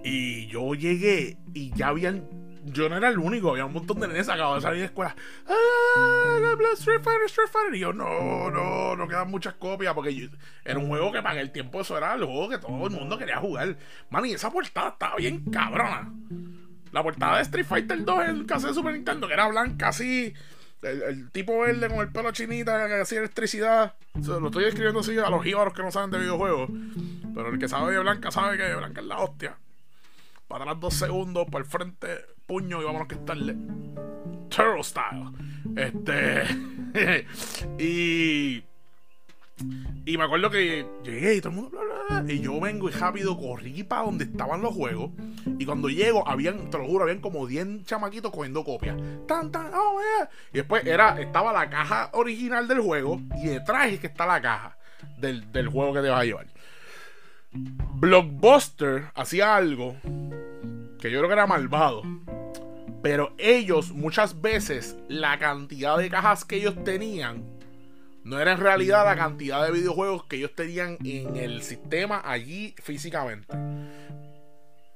[0.05, 2.25] y yo llegué y ya habían.
[2.65, 5.17] Yo no era el único, había un montón de nenes acabados de salir de escuela.
[5.47, 6.19] ¡Ah!
[6.75, 7.75] Street Fighter, Street Fighter.
[7.75, 9.95] Y yo, no, no, no quedan muchas copias.
[9.95, 10.31] Porque
[10.65, 13.19] era un juego que para el tiempo eso era el juego que todo el mundo
[13.19, 13.77] quería jugar.
[14.11, 16.13] Man, y esa portada estaba bien cabrona.
[16.93, 20.33] La portada de Street Fighter 2 en el de Super Nintendo, que era blanca así.
[20.83, 23.95] El, tipo verde con el pelo chinita que hacía electricidad.
[24.15, 26.71] lo estoy escribiendo así a los jíbaros que no saben de videojuegos.
[27.35, 29.59] Pero el que sabe de Blanca sabe que Blanca es la hostia.
[30.47, 33.57] Para atrás dos segundos, por el frente, puño y vámonos que estarle.
[34.49, 35.33] Turtle style.
[35.77, 36.45] Este.
[37.79, 38.68] y.
[40.05, 41.79] Y me acuerdo que llegué y todo el mundo.
[42.27, 45.11] Y yo vengo y rápido corrí para donde estaban los juegos.
[45.59, 48.97] Y cuando llego, habían, te lo juro, habían como 10 chamaquitos cogiendo copias.
[49.27, 49.71] Tan, tan,
[50.53, 53.21] Y después era, estaba la caja original del juego.
[53.43, 54.79] Y detrás es que está la caja.
[55.19, 56.47] del, del juego que te vas a llevar.
[57.53, 59.97] Blockbuster hacía algo
[61.01, 62.03] que yo creo que era malvado.
[63.03, 67.58] Pero ellos muchas veces la cantidad de cajas que ellos tenían
[68.29, 72.75] no era en realidad la cantidad de videojuegos que ellos tenían en el sistema allí
[72.83, 73.57] físicamente.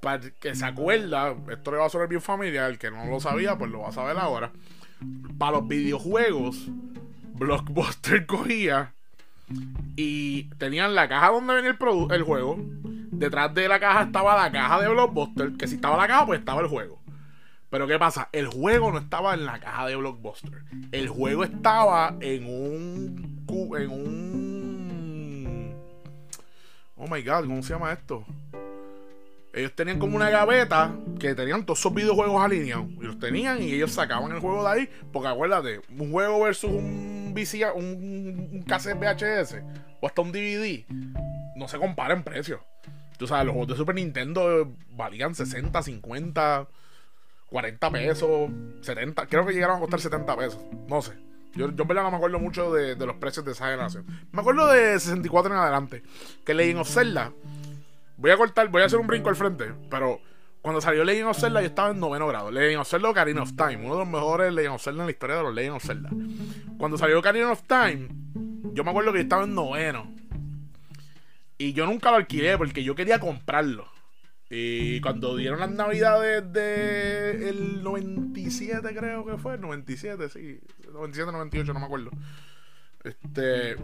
[0.03, 3.21] Para que se acuerda, esto le va a sonar bien familiar, el que no lo
[3.21, 4.53] sabía, pues lo va a saber ahora.
[5.39, 6.69] Para los videojuegos,
[7.33, 8.93] Blockbuster cogía
[9.97, 12.59] y tenían la caja donde venía el, el juego.
[13.13, 16.41] Detrás de la caja estaba la caja de Blockbuster, que si estaba la caja, pues
[16.41, 17.02] estaba el juego.
[17.73, 18.29] Pero ¿qué pasa?
[18.33, 20.63] El juego no estaba en la caja de Blockbuster.
[20.93, 23.47] El juego estaba en un.
[23.49, 25.75] En un.
[26.97, 28.27] Oh my god, ¿cómo se llama esto?
[29.55, 32.91] Ellos tenían como una gaveta que tenían todos esos videojuegos alineados.
[33.01, 34.91] Y los tenían y ellos sacaban el juego de ahí.
[35.11, 39.63] Porque acuérdate, un juego versus un VCR, un, un cassette VHS
[40.03, 40.85] o hasta un DVD,
[41.57, 42.63] no se compara en precio.
[43.17, 46.69] Tú sabes, los juegos de Super Nintendo valían 60, 50.
[47.53, 51.13] 40 pesos, 70, creo que llegaron a costar 70 pesos, no sé.
[51.55, 54.07] Yo, yo en verdad no me acuerdo mucho de, los precios de esa generación.
[54.33, 56.03] Me acuerdo de 64 en adelante,
[56.47, 57.33] que Legend of Zelda,
[58.17, 60.19] voy a cortar, voy a hacer un brinco al frente, pero
[60.63, 62.51] cuando salió Legend of Zelda yo estaba en noveno grado.
[62.51, 65.13] Legend of Zelda Ocarina of Time, uno de los mejores Legend of Zelda en la
[65.13, 66.11] historia de los Legend of Zelda.
[66.79, 68.09] Cuando salió Ocarina of Time,
[68.73, 70.11] yo me acuerdo que yo estaba en noveno.
[71.59, 73.92] Y yo nunca lo alquilé porque yo quería comprarlo.
[74.55, 80.61] Y cuando dieron las navidades de el 97 creo que fue, 97, sí,
[80.93, 82.11] 97, 98, no me acuerdo.
[83.03, 83.77] Este,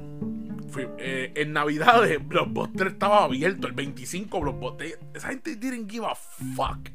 [0.69, 4.99] fui, eh, en navidades Blockbuster estaba abierto, el 25 Blockbuster.
[5.15, 6.91] Esa gente didn't give a fuck.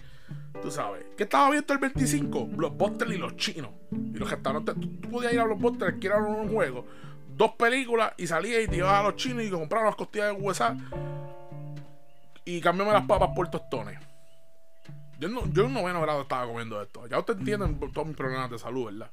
[0.61, 1.03] Tú sabes.
[1.17, 2.45] ¿Qué estaba abierto el 25?
[2.45, 3.71] Blockbuster y los chinos.
[3.91, 4.75] Y los restaurantes.
[4.75, 6.85] Tú, tú podías ir a Blockbuster, alquilar un juego,
[7.35, 10.43] dos películas y salías y te ibas a los chinos y comprabas las costillas de
[10.43, 10.77] USA
[12.45, 13.99] y cámbiame las papas por tostones.
[15.19, 17.07] Yo, no, yo en noveno grado estaba comiendo esto.
[17.07, 19.11] Ya ustedes entienden todos mis problemas de salud, ¿verdad?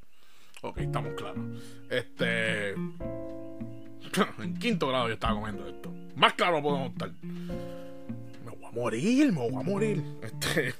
[0.62, 1.40] Ok, estamos claros.
[1.88, 2.70] Este.
[4.38, 5.92] en quinto grado yo estaba comiendo esto.
[6.16, 7.10] Más claro podemos estar.
[7.22, 10.04] Me voy a morir, me voy a morir.
[10.22, 10.74] Este.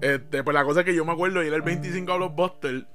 [0.00, 2.86] este, pues la cosa es que yo me acuerdo ir el 25 a los Buster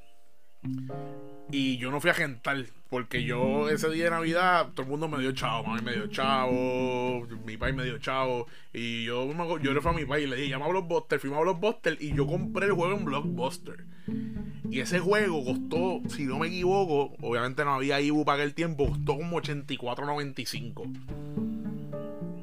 [1.52, 5.08] y yo no fui a gentar, porque yo ese día de Navidad, todo el mundo
[5.08, 8.48] me dio chavo, mami me dio chavo, mi país me dio chavo.
[8.74, 9.30] Y yo,
[9.60, 11.98] yo le fui a mi país y le dije, llama a Blockbuster, fuimos a Blockbuster
[12.00, 13.86] y yo compré el juego en Blockbuster.
[14.70, 18.88] Y ese juego costó, si no me equivoco, obviamente no había Ibu para aquel tiempo,
[18.88, 20.92] costó como 84.95.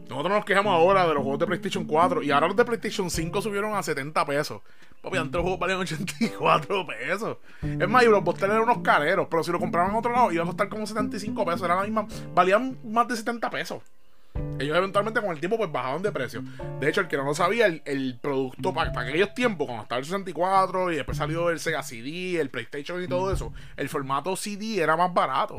[0.08, 3.10] Nosotros nos quejamos ahora de los juegos de PlayStation 4 y ahora los de PlayStation
[3.10, 4.62] 5 subieron a 70 pesos.
[5.02, 7.38] Papi, antes los juegos valían 84 pesos.
[7.62, 10.32] Es más, y los bosteles eran unos careros, pero si lo compraban en otro lado
[10.32, 11.62] iba a costar como 75 pesos.
[11.62, 13.82] Era la misma, valían más de 70 pesos.
[14.58, 16.42] Ellos eventualmente con el tiempo pues bajaron de precio.
[16.78, 20.04] De hecho, el que no lo sabía, el, producto para, aquellos tiempos, cuando estaba el
[20.04, 24.82] 64 y después salió el Sega CD, el PlayStation y todo eso, el formato CD
[24.82, 25.58] era más barato.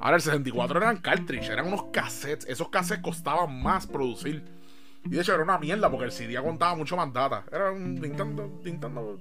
[0.00, 2.46] Ahora el 64 eran cartridge, eran unos cassettes.
[2.48, 4.42] Esos cassettes costaban más producir.
[5.06, 7.44] Y de hecho era una mierda porque el CD contaba mucho más data.
[7.50, 9.18] Era un Nintendo, Nintendo,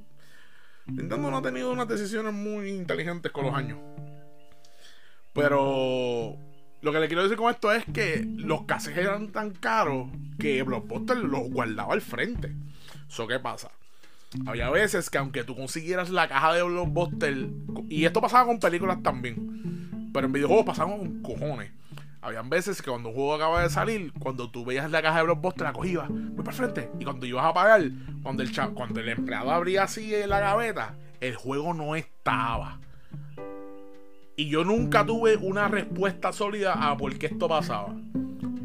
[0.88, 3.80] Nintendo no ha tenido unas decisiones muy inteligentes con los años.
[5.34, 6.38] Pero
[6.82, 10.08] lo que le quiero decir con esto es que los cassettes eran tan caros
[10.39, 12.54] que Blockbuster los guardaba al frente.
[13.10, 13.71] ¿Eso qué pasa?
[14.45, 17.48] Había veces que aunque tú consiguieras la caja de Blockbuster,
[17.89, 21.71] y esto pasaba con películas también, pero en videojuegos pasaba con cojones.
[22.25, 25.25] Habían veces que cuando un juego acaba de salir, cuando tú veías la caja de
[25.25, 26.89] Blockbuster, la cogías, muy para frente.
[26.99, 27.83] Y cuando ibas a pagar,
[28.23, 32.79] cuando el, cuando el empleado abría así la gaveta, el juego no estaba.
[34.35, 37.93] Y yo nunca tuve una respuesta sólida a por qué esto pasaba.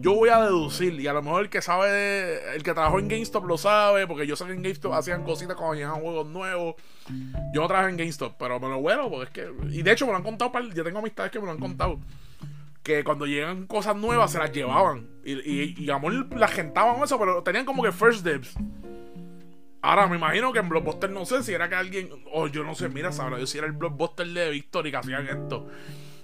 [0.00, 3.08] Yo voy a deducir, y a lo mejor el que sabe, el que trabajó en
[3.08, 6.76] GameStop lo sabe, porque yo sé que en GameStop hacían cositas cuando llegaban juegos nuevos.
[7.52, 9.76] Yo no trabajé en GameStop, pero me lo vuelo, porque es que.
[9.76, 11.98] Y de hecho me lo han contado, yo tengo amistades que me lo han contado.
[12.82, 15.08] Que cuando llegan cosas nuevas se las llevaban.
[15.24, 18.54] Y, y, y amor, las gentaban eso, pero tenían como que first dibs.
[19.82, 22.74] Ahora me imagino que en Blockbuster no sé si era que alguien, o yo no
[22.74, 25.68] sé, mira, sabrá yo si era el Blockbuster de Victory que hacían esto.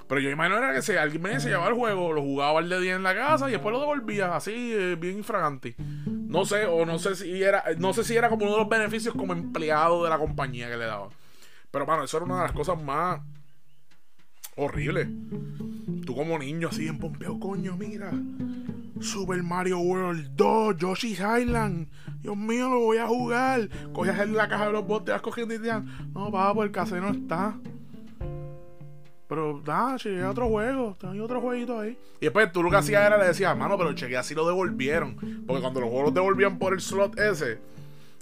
[0.09, 2.69] Pero yo imagino era que si alguien me se llevaba el juego, lo jugaba el
[2.69, 5.75] de día en la casa y después lo devolvía, así, eh, bien infragante.
[5.79, 8.69] No sé, o no sé si era, no sé si era como uno de los
[8.69, 11.09] beneficios como empleado de la compañía que le daba.
[11.71, 13.21] Pero bueno, eso era una de las cosas más
[14.57, 15.09] horribles.
[16.05, 18.13] Tú como niño así en Pompeo, coño, mira.
[19.01, 21.89] Super Mario World 2, Yoshi's Island.
[22.23, 23.69] Dios mío, lo voy a jugar.
[23.93, 25.73] Coges en la caja de los botes, vas cogiendo y te
[26.15, 27.57] no, papá, el casero está.
[29.29, 30.97] Pero, nada, chequeé otro juego.
[30.99, 31.99] Tengo otro jueguito ahí.
[32.21, 35.17] Y después tú lo que hacías era le decías, mano, pero chequeé así lo devolvieron.
[35.47, 37.59] Porque cuando los juegos los devolvían por el slot ese,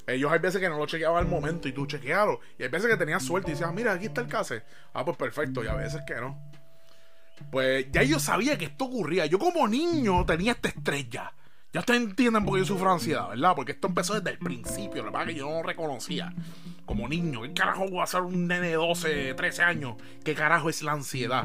[0.06, 2.40] ellos hay veces que no lo chequeaban al momento y tú chequealo.
[2.58, 4.62] Y hay veces que tenías suerte y decías, mira, aquí está el case.
[4.92, 5.64] Ah, pues perfecto.
[5.64, 6.38] Y a veces que no.
[7.50, 9.26] Pues ya yo sabía que esto ocurría.
[9.26, 11.32] Yo como niño tenía esta estrella.
[11.72, 13.52] Ya ustedes entienden por qué yo sufro ansiedad, ¿verdad?
[13.56, 15.02] Porque esto empezó desde el principio.
[15.02, 16.32] La verdad que yo no lo reconocía
[16.86, 17.42] como niño.
[17.42, 19.96] ¿Qué carajo va a ser un nene de 12, 13 años?
[20.24, 21.44] ¿Qué carajo es la ansiedad?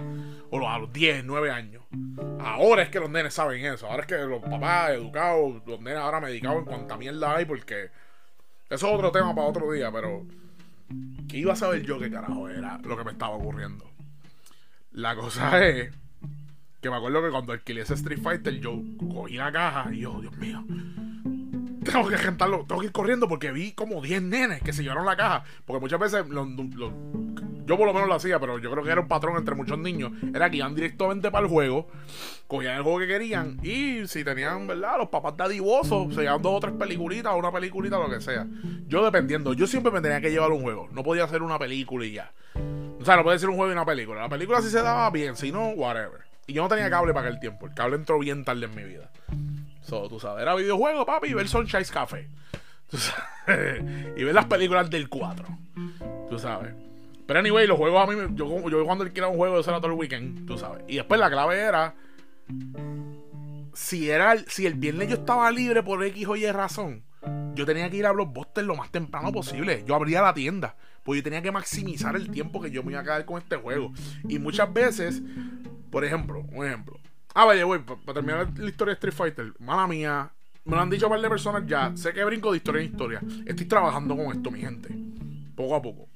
[0.51, 1.83] O a los 10, 9 años.
[2.39, 3.87] Ahora es que los nenes saben eso.
[3.87, 7.89] Ahora es que los papás educados, los nenes ahora medicados en cuanta mierda hay, porque
[8.69, 10.25] eso es otro tema para otro día, pero
[11.27, 13.89] ¿qué iba a saber yo qué carajo era lo que me estaba ocurriendo?
[14.91, 15.91] La cosa es
[16.81, 18.79] que me acuerdo que cuando alquilé ese Street Fighter, yo
[19.13, 20.63] cogí la caja y yo, Dios mío,
[21.91, 25.05] tengo que rentarlo, tengo que ir corriendo porque vi como 10 nenes que se llevaron
[25.05, 25.43] la caja.
[25.65, 29.07] Porque muchas veces, yo por lo menos lo hacía, pero yo creo que era un
[29.07, 30.11] patrón entre muchos niños.
[30.33, 31.87] Era que iban directamente para el juego,
[32.47, 34.97] cogían el juego que querían y si tenían, ¿verdad?
[34.97, 38.47] Los papás dadivosos, se llevaban dos o tres peliculitas o una peliculita, lo que sea.
[38.87, 40.89] Yo dependiendo, yo siempre me tenía que llevar un juego.
[40.91, 42.31] No podía hacer una película y ya.
[42.99, 44.21] O sea, no podía ser un juego y una película.
[44.21, 46.21] La película sí se daba bien, si no, whatever.
[46.47, 47.67] Y yo no tenía cable para aquel tiempo.
[47.67, 49.11] El cable entró bien tarde en mi vida.
[49.89, 52.27] So, tú sabes, era videojuego, papi, y ver Sunshine Café.
[52.89, 53.83] Tú sabes,
[54.17, 55.45] y ver las películas del 4.
[56.29, 56.73] Tú sabes.
[57.25, 59.91] Pero anyway, los juegos a mí, yo, yo cuando alquilaba un juego, eso era todo
[59.91, 60.83] el weekend, tú sabes.
[60.87, 61.95] Y después la clave era,
[63.73, 67.03] si era, si el viernes yo estaba libre por X o Y razón,
[67.53, 69.83] yo tenía que ir a Blockbuster lo más temprano posible.
[69.87, 70.75] Yo abría la tienda.
[71.03, 73.57] Pues yo tenía que maximizar el tiempo que yo me iba a quedar con este
[73.57, 73.91] juego.
[74.27, 75.21] Y muchas veces
[75.89, 76.99] por ejemplo, un ejemplo.
[77.33, 80.31] Ah, vaya, voy, para terminar la historia de Street Fighter, mala mía,
[80.65, 81.95] me lo han dicho un par de personas ya.
[81.95, 83.21] Sé que brinco de historia en historia.
[83.45, 84.89] Estoy trabajando con esto, mi gente.
[85.55, 86.07] Poco a poco.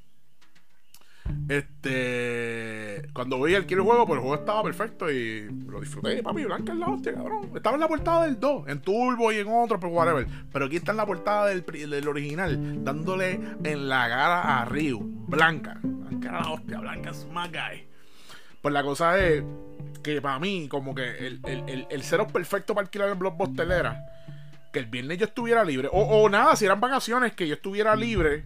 [1.47, 3.07] Este.
[3.13, 6.21] Cuando voy al quiero juego, pues el juego estaba perfecto y lo disfruté.
[6.21, 7.51] Papi, blanca es la hostia, cabrón.
[7.55, 10.27] Estaba en la portada del 2, en Turbo y en otro, pero pues whatever.
[10.51, 14.99] Pero aquí está en la portada del, original, dándole en la cara a Ryu.
[15.27, 15.79] Blanca.
[15.81, 17.87] Blanca era la hostia, blanca es my guy.
[18.61, 19.43] Pues la cosa es
[20.01, 24.05] que para mí, como que el, el, el, cero perfecto para alquilar en Blockbuster era
[24.71, 25.87] que el viernes yo estuviera libre.
[25.91, 28.43] O, nada, si eran vacaciones, que yo estuviera libre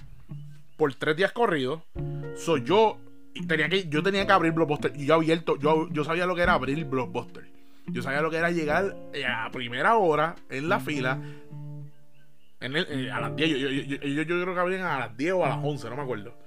[0.76, 1.82] por tres días corridos.
[2.36, 3.00] So, yo
[3.48, 4.92] tenía que, yo tenía que abrir Blockbuster.
[4.96, 7.48] Y yo abierto, yo, yo sabía lo que era abrir Blockbuster.
[7.88, 8.96] Yo sabía lo que era llegar
[9.26, 11.20] a primera hora en la fila.
[12.60, 13.50] En el, eh, a las 10.
[13.50, 16.02] Yo, yo, yo, creo que abrían a las 10 o a las 11, no me
[16.02, 16.38] acuerdo.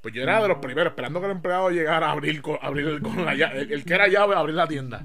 [0.00, 3.02] Pues yo era de los primeros, esperando que el empleado llegara a abrir, con, abrir
[3.02, 5.04] con la llave, el, que era llave, a abrir la tienda.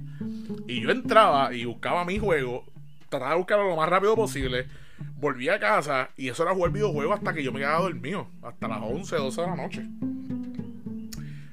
[0.67, 2.65] Y yo entraba y buscaba mi juego,
[3.09, 4.67] trataba de buscarlo lo más rápido posible,
[5.17, 8.67] volvía a casa y eso era jugar videojuego hasta que yo me quedaba dormido, hasta
[8.67, 9.85] las 11, 12 de la noche.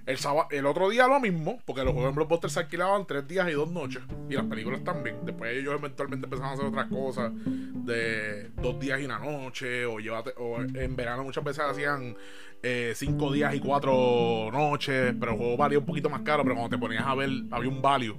[0.04, 3.52] El, otro día lo mismo, porque los juegos en Blockbuster se alquilaban tres días y
[3.52, 4.02] dos noches.
[4.28, 5.24] Y las películas también.
[5.24, 9.86] Después ellos eventualmente empezaron a hacer otras cosas de dos días y una noche.
[9.86, 9.98] O,
[10.38, 12.16] o en verano muchas veces hacían
[12.64, 15.14] eh, cinco días y cuatro noches.
[15.18, 16.42] Pero el juego valía un poquito más caro.
[16.42, 18.16] Pero cuando te ponías a ver, había un value.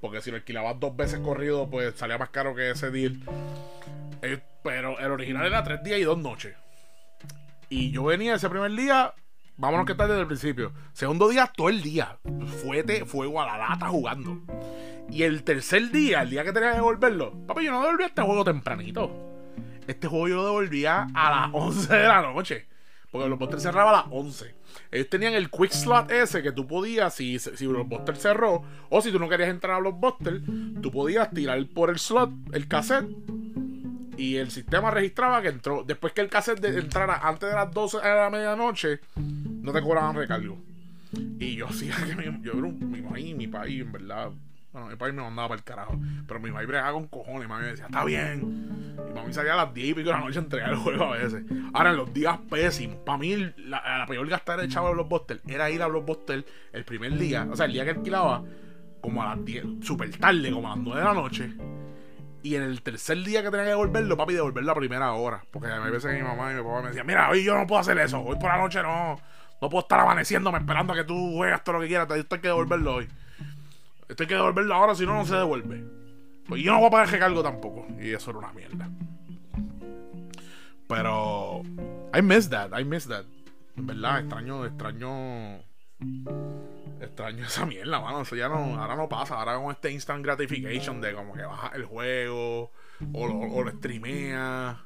[0.00, 3.18] Porque si lo alquilabas dos veces corrido, pues salía más caro que ese deal.
[4.22, 6.54] Eh, pero el original era tres días y dos noches.
[7.68, 9.12] Y yo venía ese primer día
[9.58, 10.72] Vámonos que está desde el principio.
[10.92, 12.18] Segundo día, todo el día.
[12.62, 14.40] Fuete, fuego a la lata jugando.
[15.10, 18.22] Y el tercer día, el día que tenía que devolverlo, papi, yo no devolví este
[18.22, 19.10] juego tempranito.
[19.86, 22.66] Este juego yo lo devolvía a las 11 de la noche.
[23.10, 24.54] Porque los Blockbuster cerraba a las 11.
[24.90, 29.10] Ellos tenían el quick slot ese que tú podías, si, si Blockbuster cerró, o si
[29.12, 30.42] tú no querías entrar a Blockbuster,
[30.82, 33.06] tú podías tirar por el slot el cassette
[34.16, 35.84] y el sistema registraba que entró.
[35.84, 39.00] Después que el cassette entrara antes de las 12 de la medianoche,
[39.66, 40.56] no te cobraban recargo.
[41.40, 44.30] Y yo hacía que mi, yo era mi país, mi país, en verdad.
[44.72, 45.98] Bueno, mi país me mandaba para el carajo.
[46.26, 47.48] Pero mi país bregaba con cojones.
[47.48, 48.94] Mami me decía, está bien.
[49.08, 51.04] Y mami salía a las 10 y pico de la noche a entregar el juego
[51.04, 51.42] a veces.
[51.74, 52.98] Ahora, en los días pésimos.
[52.98, 56.84] Para mí, la, la peor gastar el chavo de Blockbuster era ir a Blockbuster el
[56.84, 57.48] primer día.
[57.50, 58.44] O sea, el día que alquilaba,
[59.00, 61.52] como a las 10, súper tarde, como a las 9 de la noche
[62.46, 65.42] y en el tercer día que tenía que devolverlo, papi, devolverlo a primera hora.
[65.50, 67.80] Porque a veces mi mamá y mi papá me decían, mira, hoy yo no puedo
[67.80, 68.20] hacer eso.
[68.20, 69.18] Hoy por la noche no.
[69.60, 72.10] No puedo estar amaneciéndome esperando a que tú juegas todo lo que quieras.
[72.10, 73.08] Esto hay que devolverlo hoy.
[74.08, 75.84] Esto hay que devolverlo ahora, si no, no se devuelve.
[76.46, 77.86] Pues yo no voy a pagar recargo tampoco.
[78.00, 78.88] Y eso era una mierda.
[80.88, 81.62] Pero.
[82.16, 82.78] I miss that.
[82.78, 83.24] I miss that.
[83.76, 85.60] En verdad, extraño, extraño
[87.00, 88.22] Extraño esa mierda, mano.
[88.22, 89.38] Eso ya no, ahora no pasa.
[89.38, 92.70] Ahora con este instant gratification de como que baja el juego
[93.12, 94.84] o lo, o streamea.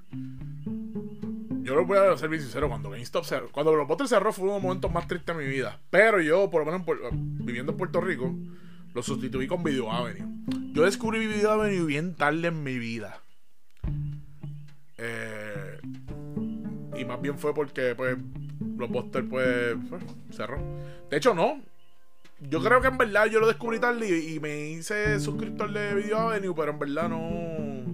[1.70, 4.54] Yo lo voy a ser bien sincero, cuando GameStop cerró, cuando Blockbuster cerró fue uno
[4.54, 5.78] de los momentos más tristes de mi vida.
[5.88, 8.34] Pero yo, por lo menos viviendo en Puerto Rico,
[8.92, 10.26] lo sustituí con Video Avenue.
[10.72, 13.20] Yo descubrí Video Avenue bien tarde en mi vida.
[14.98, 15.78] Eh,
[16.96, 20.02] y más bien fue porque, pues, Blockbuster, pues, pues,
[20.32, 20.58] cerró.
[21.08, 21.62] De hecho, no.
[22.40, 26.18] Yo creo que en verdad yo lo descubrí tarde y, me hice suscriptor de Video
[26.18, 27.84] Avenue, pero en verdad no.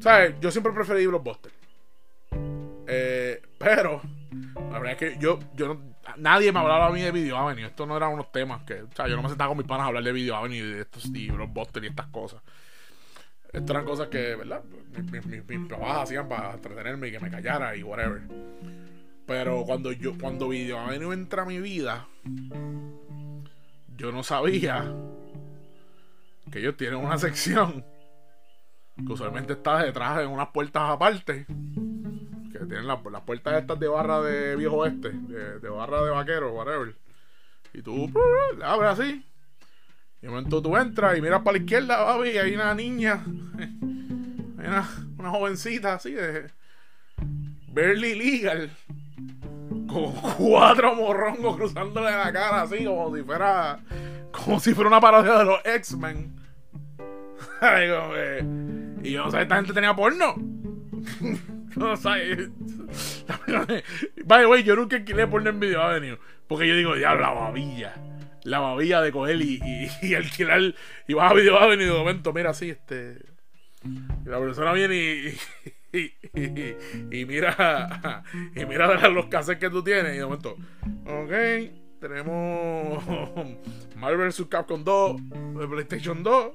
[0.00, 0.36] ¿Sabes?
[0.40, 1.52] Yo siempre preferí Blockbuster.
[2.86, 4.02] Eh, pero,
[4.54, 7.66] la verdad es que yo, yo no, nadie me hablaba a mí de Video Avenue.
[7.66, 8.82] Esto no eran unos temas que.
[8.82, 10.60] O sea, yo no me sentaba con mis panas a hablar de Video Avenue y
[10.60, 12.42] de estos y Blockbuster y estas cosas.
[13.52, 14.62] Estas eran cosas que, ¿verdad?
[15.12, 18.22] Mis, mis, papás hacían para entretenerme y que me callara y whatever.
[19.26, 22.08] Pero cuando yo, cuando Video Avenue entra a mi vida,
[23.96, 24.92] yo no sabía
[26.50, 27.84] que ellos tienen una sección
[28.96, 31.46] que usualmente está detrás de unas puertas aparte.
[32.58, 36.94] Que tienen las, puertas estas de barra de viejo oeste, de, barra de vaquero, whatever.
[37.72, 38.08] Y tú
[38.56, 39.26] le abres así.
[40.22, 43.24] Y de momento tú entras y miras para la izquierda, baby, y hay una niña.
[44.56, 44.88] Hay una,
[45.18, 46.50] una jovencita así de.
[47.68, 48.70] Barely legal
[49.86, 53.78] con cuatro morrongos cruzándole la cara así como si fuera
[54.30, 56.34] como si fuera una parodia de los X-Men.
[59.02, 60.34] y yo no sé, esta gente tenía porno.
[61.76, 62.50] no sé.
[64.24, 66.18] By the yo nunca alquilé porno en Video Avenue.
[66.46, 67.94] Porque yo digo, diablo, la babilla.
[68.42, 69.60] La babilla de coger y,
[70.02, 70.74] y, alquilar.
[71.08, 73.18] Y vas a Video Avenue y de momento, mira así, este.
[73.84, 75.38] Y la persona viene y,
[77.12, 80.56] y, mira y mira los cassettes que tú tienes y de momento
[81.06, 81.32] ok
[82.00, 83.04] tenemos
[83.96, 85.16] Marvel vs Capcom 2
[85.58, 86.52] de PlayStation 2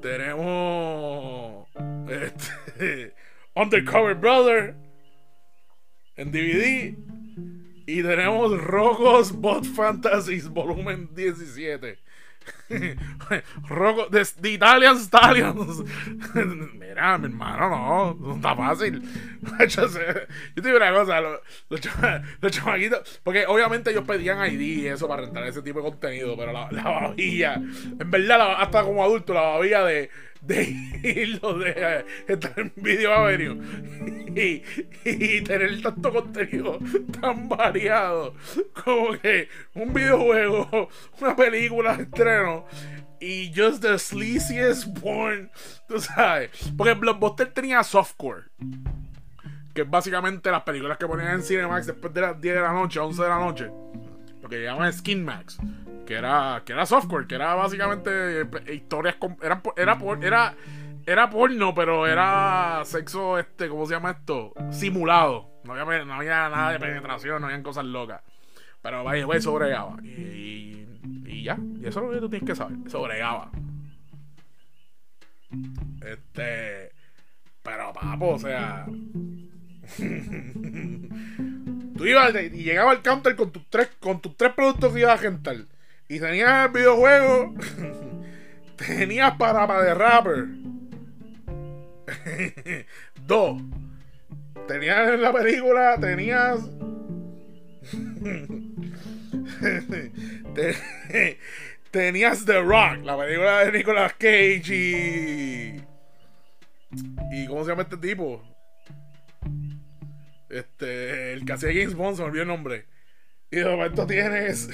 [0.00, 1.68] tenemos
[2.08, 3.14] este,
[3.54, 4.76] Undercover Brother
[6.16, 6.94] en DVD
[7.86, 11.98] y tenemos Rogos Bot Fantasies volumen 17
[13.68, 15.82] Roco, de, Italian Stallions.
[16.74, 19.02] Mira, mi hermano, no, no está fácil.
[19.68, 19.90] yo
[20.54, 21.20] te digo una cosa,
[21.68, 21.80] los,
[22.50, 26.52] chamaquitos, porque obviamente ellos pedían ID y eso para rentar ese tipo de contenido, pero
[26.52, 30.10] la babilla, en verdad, hasta como adulto, la babilla de
[30.42, 30.64] de
[31.02, 33.58] irlo de estar en Video Avenue.
[34.34, 34.62] Y,
[35.04, 36.78] y, tener tanto contenido
[37.20, 38.34] tan variado
[38.84, 40.88] como que un videojuego,
[41.20, 42.64] una película de estreno
[43.20, 45.50] y just the sleaziest porn,
[45.88, 46.50] tú sabes.
[46.76, 48.44] Porque Blockbuster tenía softcore,
[49.74, 52.72] que es básicamente las películas que ponían en Cinemax después de las 10 de la
[52.72, 53.70] noche, 11 de la noche,
[54.40, 55.58] lo que llaman Skin Max
[56.10, 60.56] que era, que era software, que era básicamente eh, historias, era, era, era,
[61.06, 64.52] era porno, pero era sexo, este, ¿cómo se llama esto?
[64.72, 65.48] Simulado.
[65.62, 68.22] No había, no había nada de penetración, no había cosas locas.
[68.82, 70.02] Pero vaya, güey, sobregaba.
[70.02, 70.84] Y,
[71.26, 72.76] y, ya, y eso es lo que tú tienes que saber.
[72.90, 73.52] Sobregaba.
[76.04, 76.90] Este.
[77.62, 78.84] Pero papo, o sea.
[81.96, 85.16] tú ibas y llegaba al counter con tus tres, con tus tres productos que ibas
[85.16, 85.56] a rentar.
[86.10, 87.54] Y tenías el videojuego.
[88.76, 90.48] tenías para de rapper.
[93.28, 93.62] Dos.
[94.66, 95.96] Tenías la película.
[96.00, 96.68] Tenías.
[101.92, 105.80] tenías The Rock, la película de Nicolas Cage y.
[107.30, 108.42] ¿Y cómo se llama este tipo?
[110.48, 111.34] Este.
[111.34, 112.86] El que hacía James Bond, se me olvidó el nombre.
[113.52, 114.68] Y de momento tienes.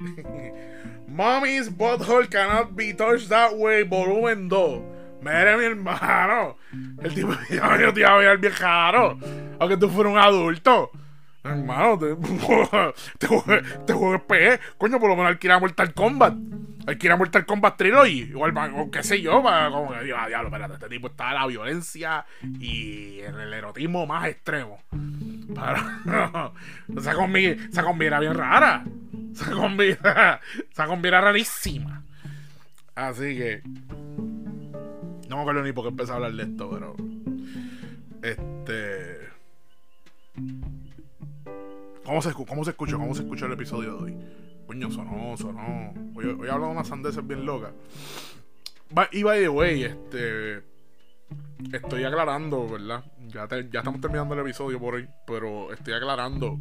[1.08, 4.82] Mommy's butthole cannot be touched that way, volumen 2.
[5.22, 6.56] Mire, mi hermano.
[7.02, 9.18] El tipo yo te iba a ver bien raro.
[9.58, 10.90] Aunque tú fueras un adulto.
[11.42, 12.16] Hermano, te,
[13.18, 13.28] te,
[13.86, 14.60] te PE.
[14.78, 16.34] Coño, por lo menos alquila Mortal Kombat.
[16.86, 18.30] Alquila Mortal Kombat Trilogy.
[18.30, 21.46] Igual, o qué sé yo, para, como que digo, diablo, espérate, este tipo está la
[21.46, 22.24] violencia
[22.58, 24.78] y el erotismo más extremo.
[25.54, 26.52] Para,
[26.96, 28.84] esa combi, esa combi era bien rara.
[29.32, 29.88] Esa combi,
[30.70, 32.04] esa combi era rarísima.
[32.94, 33.62] Así que.
[35.28, 36.96] No me acuerdo ni por qué empecé a hablar de esto, pero.
[38.22, 39.30] Este.
[42.04, 42.98] ¿Cómo se, cómo se escuchó?
[42.98, 44.16] ¿Cómo se escuchó el episodio de hoy?
[44.66, 45.94] Coño, sonó, sonó.
[46.14, 47.72] Hoy, hoy he hablado de unas sandeces bien locas.
[49.12, 50.62] Y by the way, este.
[51.72, 53.04] Estoy aclarando, ¿verdad?
[53.28, 56.58] Ya, ya estamos terminando el episodio por hoy, pero estoy aclarando.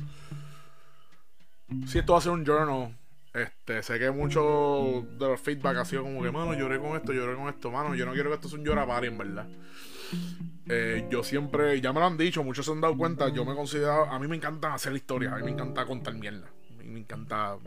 [1.87, 2.97] Si esto va a ser un journal
[3.33, 7.13] Este, sé que mucho de los feedback ha sido como que, mano, lloré con esto,
[7.13, 9.47] lloré con esto, mano, yo no quiero que esto sea un llorapari, en verdad.
[10.67, 13.53] Eh, yo siempre, ya me lo han dicho, muchos se han dado cuenta, yo me
[13.53, 16.89] considero, a mí me encanta hacer historias, a mí me encanta contar mierda, a mí
[16.89, 17.57] me encanta,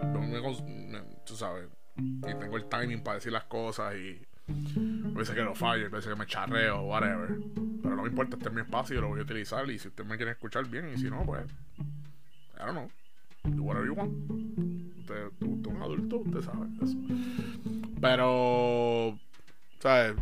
[1.24, 5.54] tú sabes, y tengo el timing para decir las cosas y a veces que lo
[5.54, 7.36] fallo, a veces que me charreo, whatever.
[7.82, 10.04] Pero no me importa, este es mi espacio, lo voy a utilizar y si usted
[10.04, 11.44] me quiere escuchar bien y si no, pues,
[12.56, 12.90] I don't know,
[13.44, 14.12] do whatever you want.
[14.98, 16.96] Usted, es un adulto, usted sabe eso.
[18.00, 19.18] Pero,
[19.78, 20.14] ¿sabes?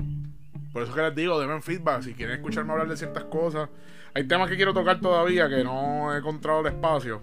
[0.73, 2.03] Por eso que les digo, denme feedback.
[2.03, 3.68] Si quieren escucharme hablar de ciertas cosas.
[4.14, 7.23] Hay temas que quiero tocar todavía que no he encontrado el espacio.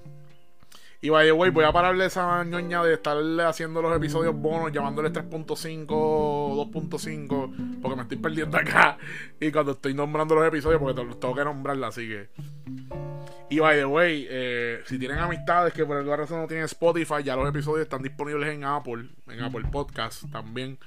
[0.99, 5.11] Y vaya, güey, voy a pararle esa ñoña de estarle haciendo los episodios bonos, llamándole
[5.11, 8.97] 3.5, 2.5, porque me estoy perdiendo acá.
[9.39, 13.06] Y cuando estoy nombrando los episodios, porque tengo que nombrarla, así que.
[13.49, 17.23] Y by the way, eh, si tienen amistades que por alguna razón no tienen Spotify,
[17.23, 20.77] ya los episodios están disponibles en Apple, en Apple Podcast también.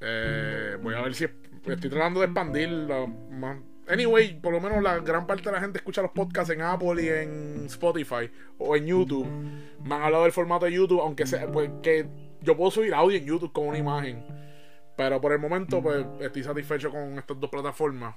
[0.00, 2.68] Eh, voy a ver si estoy tratando de expandir
[3.30, 3.58] más.
[3.88, 7.02] Anyway, por lo menos la gran parte de la gente escucha los podcasts en Apple
[7.02, 9.26] y en Spotify o en YouTube.
[9.84, 12.06] Me han hablado del formato de YouTube, aunque sea, pues que
[12.40, 14.24] yo puedo subir audio en YouTube con una imagen.
[14.96, 18.14] Pero por el momento, pues estoy satisfecho con estas dos plataformas.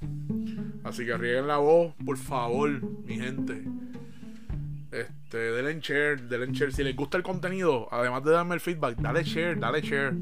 [0.85, 3.61] Así que rieguen la voz, por favor, mi gente.
[4.91, 6.71] Este, denle share, denle share.
[6.71, 10.13] Si les gusta el contenido, además de darme el feedback, dale share, dale share.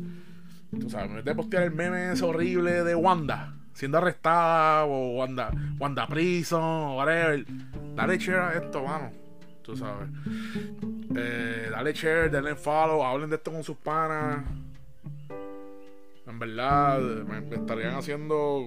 [0.80, 5.52] Tú sabes, me de postear el meme ese horrible de Wanda siendo arrestada o Wanda,
[5.80, 7.46] Wanda Prison o whatever.
[7.96, 9.12] Dale share a esto, mano.
[9.62, 10.10] Tú sabes.
[11.16, 14.46] Eh, dale share, denle follow, hablen de esto con sus panas.
[16.26, 18.66] En verdad, me, estarían haciendo.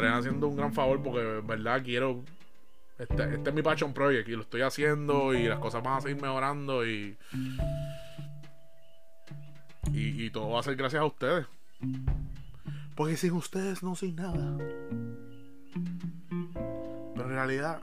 [0.00, 2.24] Estarían haciendo un gran favor porque en verdad quiero.
[2.98, 6.00] Este, este es mi Passion Project y lo estoy haciendo y las cosas van a
[6.00, 7.18] seguir mejorando y.
[9.92, 11.44] Y, todo va a ser gracias a ustedes.
[12.94, 14.56] Porque sin ustedes no soy nada.
[17.14, 17.82] Pero en realidad,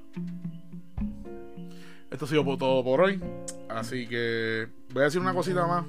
[2.09, 3.21] esto ha sido todo por hoy.
[3.69, 5.85] Así que voy a decir una cosita más.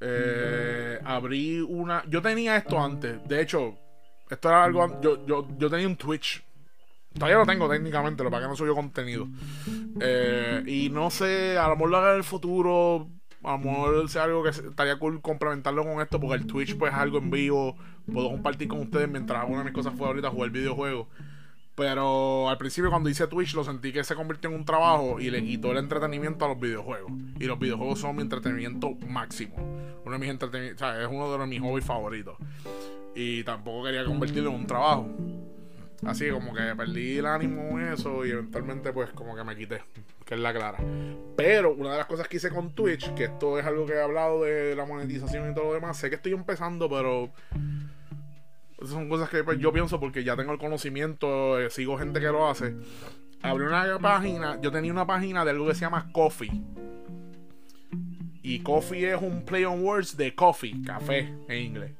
[0.00, 2.04] Eh, abrí una.
[2.08, 3.22] Yo tenía esto antes.
[3.28, 3.76] De hecho,
[4.34, 5.00] esto era algo.
[5.00, 6.44] Yo, yo, yo tenía un Twitch.
[7.14, 9.26] Todavía lo tengo técnicamente, lo para que no subió contenido.
[10.00, 13.08] Eh, y no sé, a lo mejor lo haga en el futuro
[13.44, 16.92] a lo mejor sea algo que estaría cool complementarlo con esto, porque el Twitch pues
[16.92, 17.76] es algo en vivo,
[18.12, 21.06] puedo compartir con ustedes mientras una de mis cosas fue ahorita jugar videojuegos.
[21.74, 25.30] Pero al principio cuando hice Twitch lo sentí que se convirtió en un trabajo y
[25.30, 27.12] le quitó el entretenimiento a los videojuegos.
[27.38, 29.54] Y los videojuegos son mi entretenimiento máximo.
[30.04, 32.36] Uno de mis entretenimientos, o sea, es uno de mis hobbies favoritos.
[33.20, 35.08] Y tampoco quería convertirlo en un trabajo.
[36.06, 39.82] Así como que perdí el ánimo en eso y eventualmente pues como que me quité,
[40.24, 40.78] que es la clara.
[41.36, 44.00] Pero una de las cosas que hice con Twitch, que esto es algo que he
[44.00, 47.32] hablado de la monetización y todo lo demás, sé que estoy empezando, pero
[48.86, 52.26] son cosas que pues, yo pienso porque ya tengo el conocimiento, eh, sigo gente que
[52.26, 52.76] lo hace.
[53.42, 56.52] Abrí una página, yo tenía una página de algo que se llama Coffee.
[58.42, 61.90] Y Coffee es un play on words de coffee, café en inglés.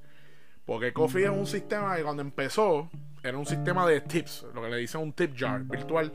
[0.69, 2.91] Porque Coffee es un sistema que cuando empezó
[3.23, 6.13] era un sistema de tips, lo que le dicen un tip jar virtual,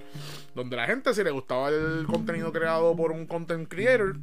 [0.53, 4.15] donde la gente, si le gustaba el contenido creado por un content creator,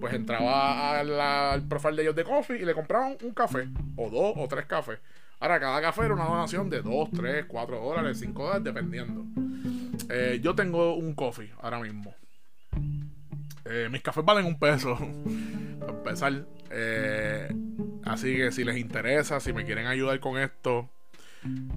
[0.00, 4.32] pues entraba al profile de ellos de coffee y le compraban un café, o dos
[4.36, 4.98] o tres cafés.
[5.40, 9.26] Ahora, cada café era una donación de 2, 3, 4 dólares, 5 dólares, dependiendo.
[10.08, 12.14] Eh, yo tengo un coffee ahora mismo.
[13.66, 14.96] Eh, mis cafés valen un peso,
[15.80, 16.46] para empezar.
[16.70, 17.48] Eh,
[18.04, 20.90] así que si les interesa, si me quieren ayudar con esto,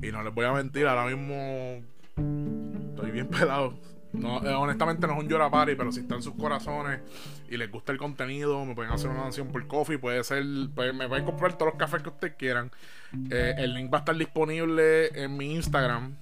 [0.02, 1.84] y no les voy a mentir, ahora mismo
[2.90, 3.80] estoy bien pelado.
[4.12, 7.02] No, eh, honestamente no es un llora party, pero si está en sus corazones
[7.48, 11.08] y les gusta el contenido, me pueden hacer una donación por coffee, puede ser, me
[11.08, 12.72] pueden comprar todos los cafés que ustedes quieran.
[13.30, 16.16] Eh, el link va a estar disponible en mi Instagram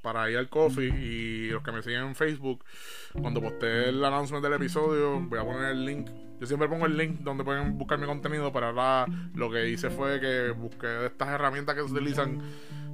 [0.00, 2.64] para ir al coffee y los que me siguen en Facebook,
[3.20, 6.08] cuando postee el announcement del episodio, voy a poner el link.
[6.42, 9.90] Yo siempre pongo el link donde pueden buscar mi contenido, pero ahora lo que hice
[9.90, 12.42] fue que busqué estas herramientas que se utilizan,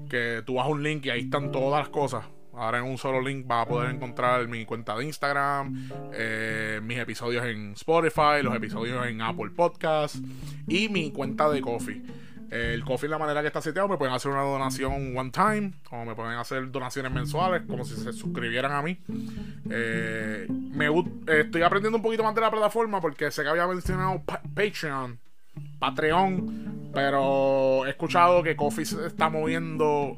[0.07, 2.25] que tú vas a un link y ahí están todas las cosas
[2.59, 6.99] Ahora en un solo link vas a poder encontrar mi cuenta de Instagram, eh, mis
[6.99, 10.21] episodios en Spotify, los episodios en Apple Podcasts
[10.67, 12.03] y mi cuenta de Coffee.
[12.51, 16.05] El Coffee, la manera que está seteado, me pueden hacer una donación one time, o
[16.05, 18.99] me pueden hacer donaciones mensuales, como si se suscribieran a mí.
[19.71, 20.87] Eh, me,
[21.27, 24.23] estoy aprendiendo un poquito más de la plataforma porque sé que había mencionado
[24.55, 25.19] Patreon,
[25.79, 30.17] Patreon, pero he escuchado que Coffee se está moviendo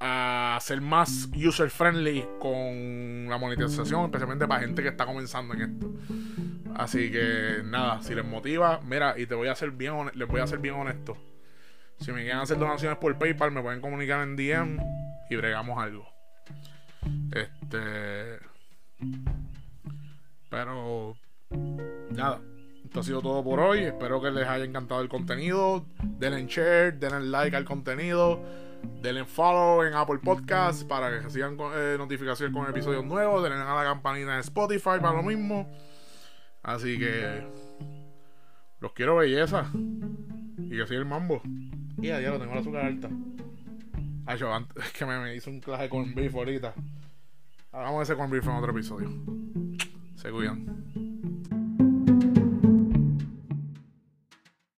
[0.00, 5.60] a ser más user friendly con la monetización, especialmente para gente que está comenzando en
[5.62, 5.90] esto.
[6.76, 10.40] Así que nada, si les motiva, mira, y te voy a hacer bien les voy
[10.40, 11.16] a ser bien honesto.
[12.00, 14.78] Si me quieren hacer donaciones por PayPal, me pueden comunicar en DM
[15.30, 16.06] y bregamos algo.
[17.32, 18.38] Este.
[20.50, 21.16] Pero.
[22.10, 22.40] Nada.
[22.84, 23.80] Esto ha sido todo por hoy.
[23.80, 25.84] Espero que les haya encantado el contenido.
[26.02, 28.40] Denle share, denle like al contenido.
[29.02, 33.42] Denle follow en Apple Podcasts para que reciban eh, notificaciones con episodios nuevos.
[33.42, 35.68] Denle a la campanita de Spotify para lo mismo.
[36.62, 37.42] Así que.
[38.80, 39.70] Los quiero belleza.
[39.74, 41.42] Y que siga el mambo.
[42.00, 43.10] Y ya lo tengo la azúcar alta.
[44.26, 46.74] Ay, yo antes, es que me, me hizo un clase con beef ahorita.
[47.72, 49.10] Hagamos ese con beef en otro episodio.
[50.16, 51.17] Se cuidan.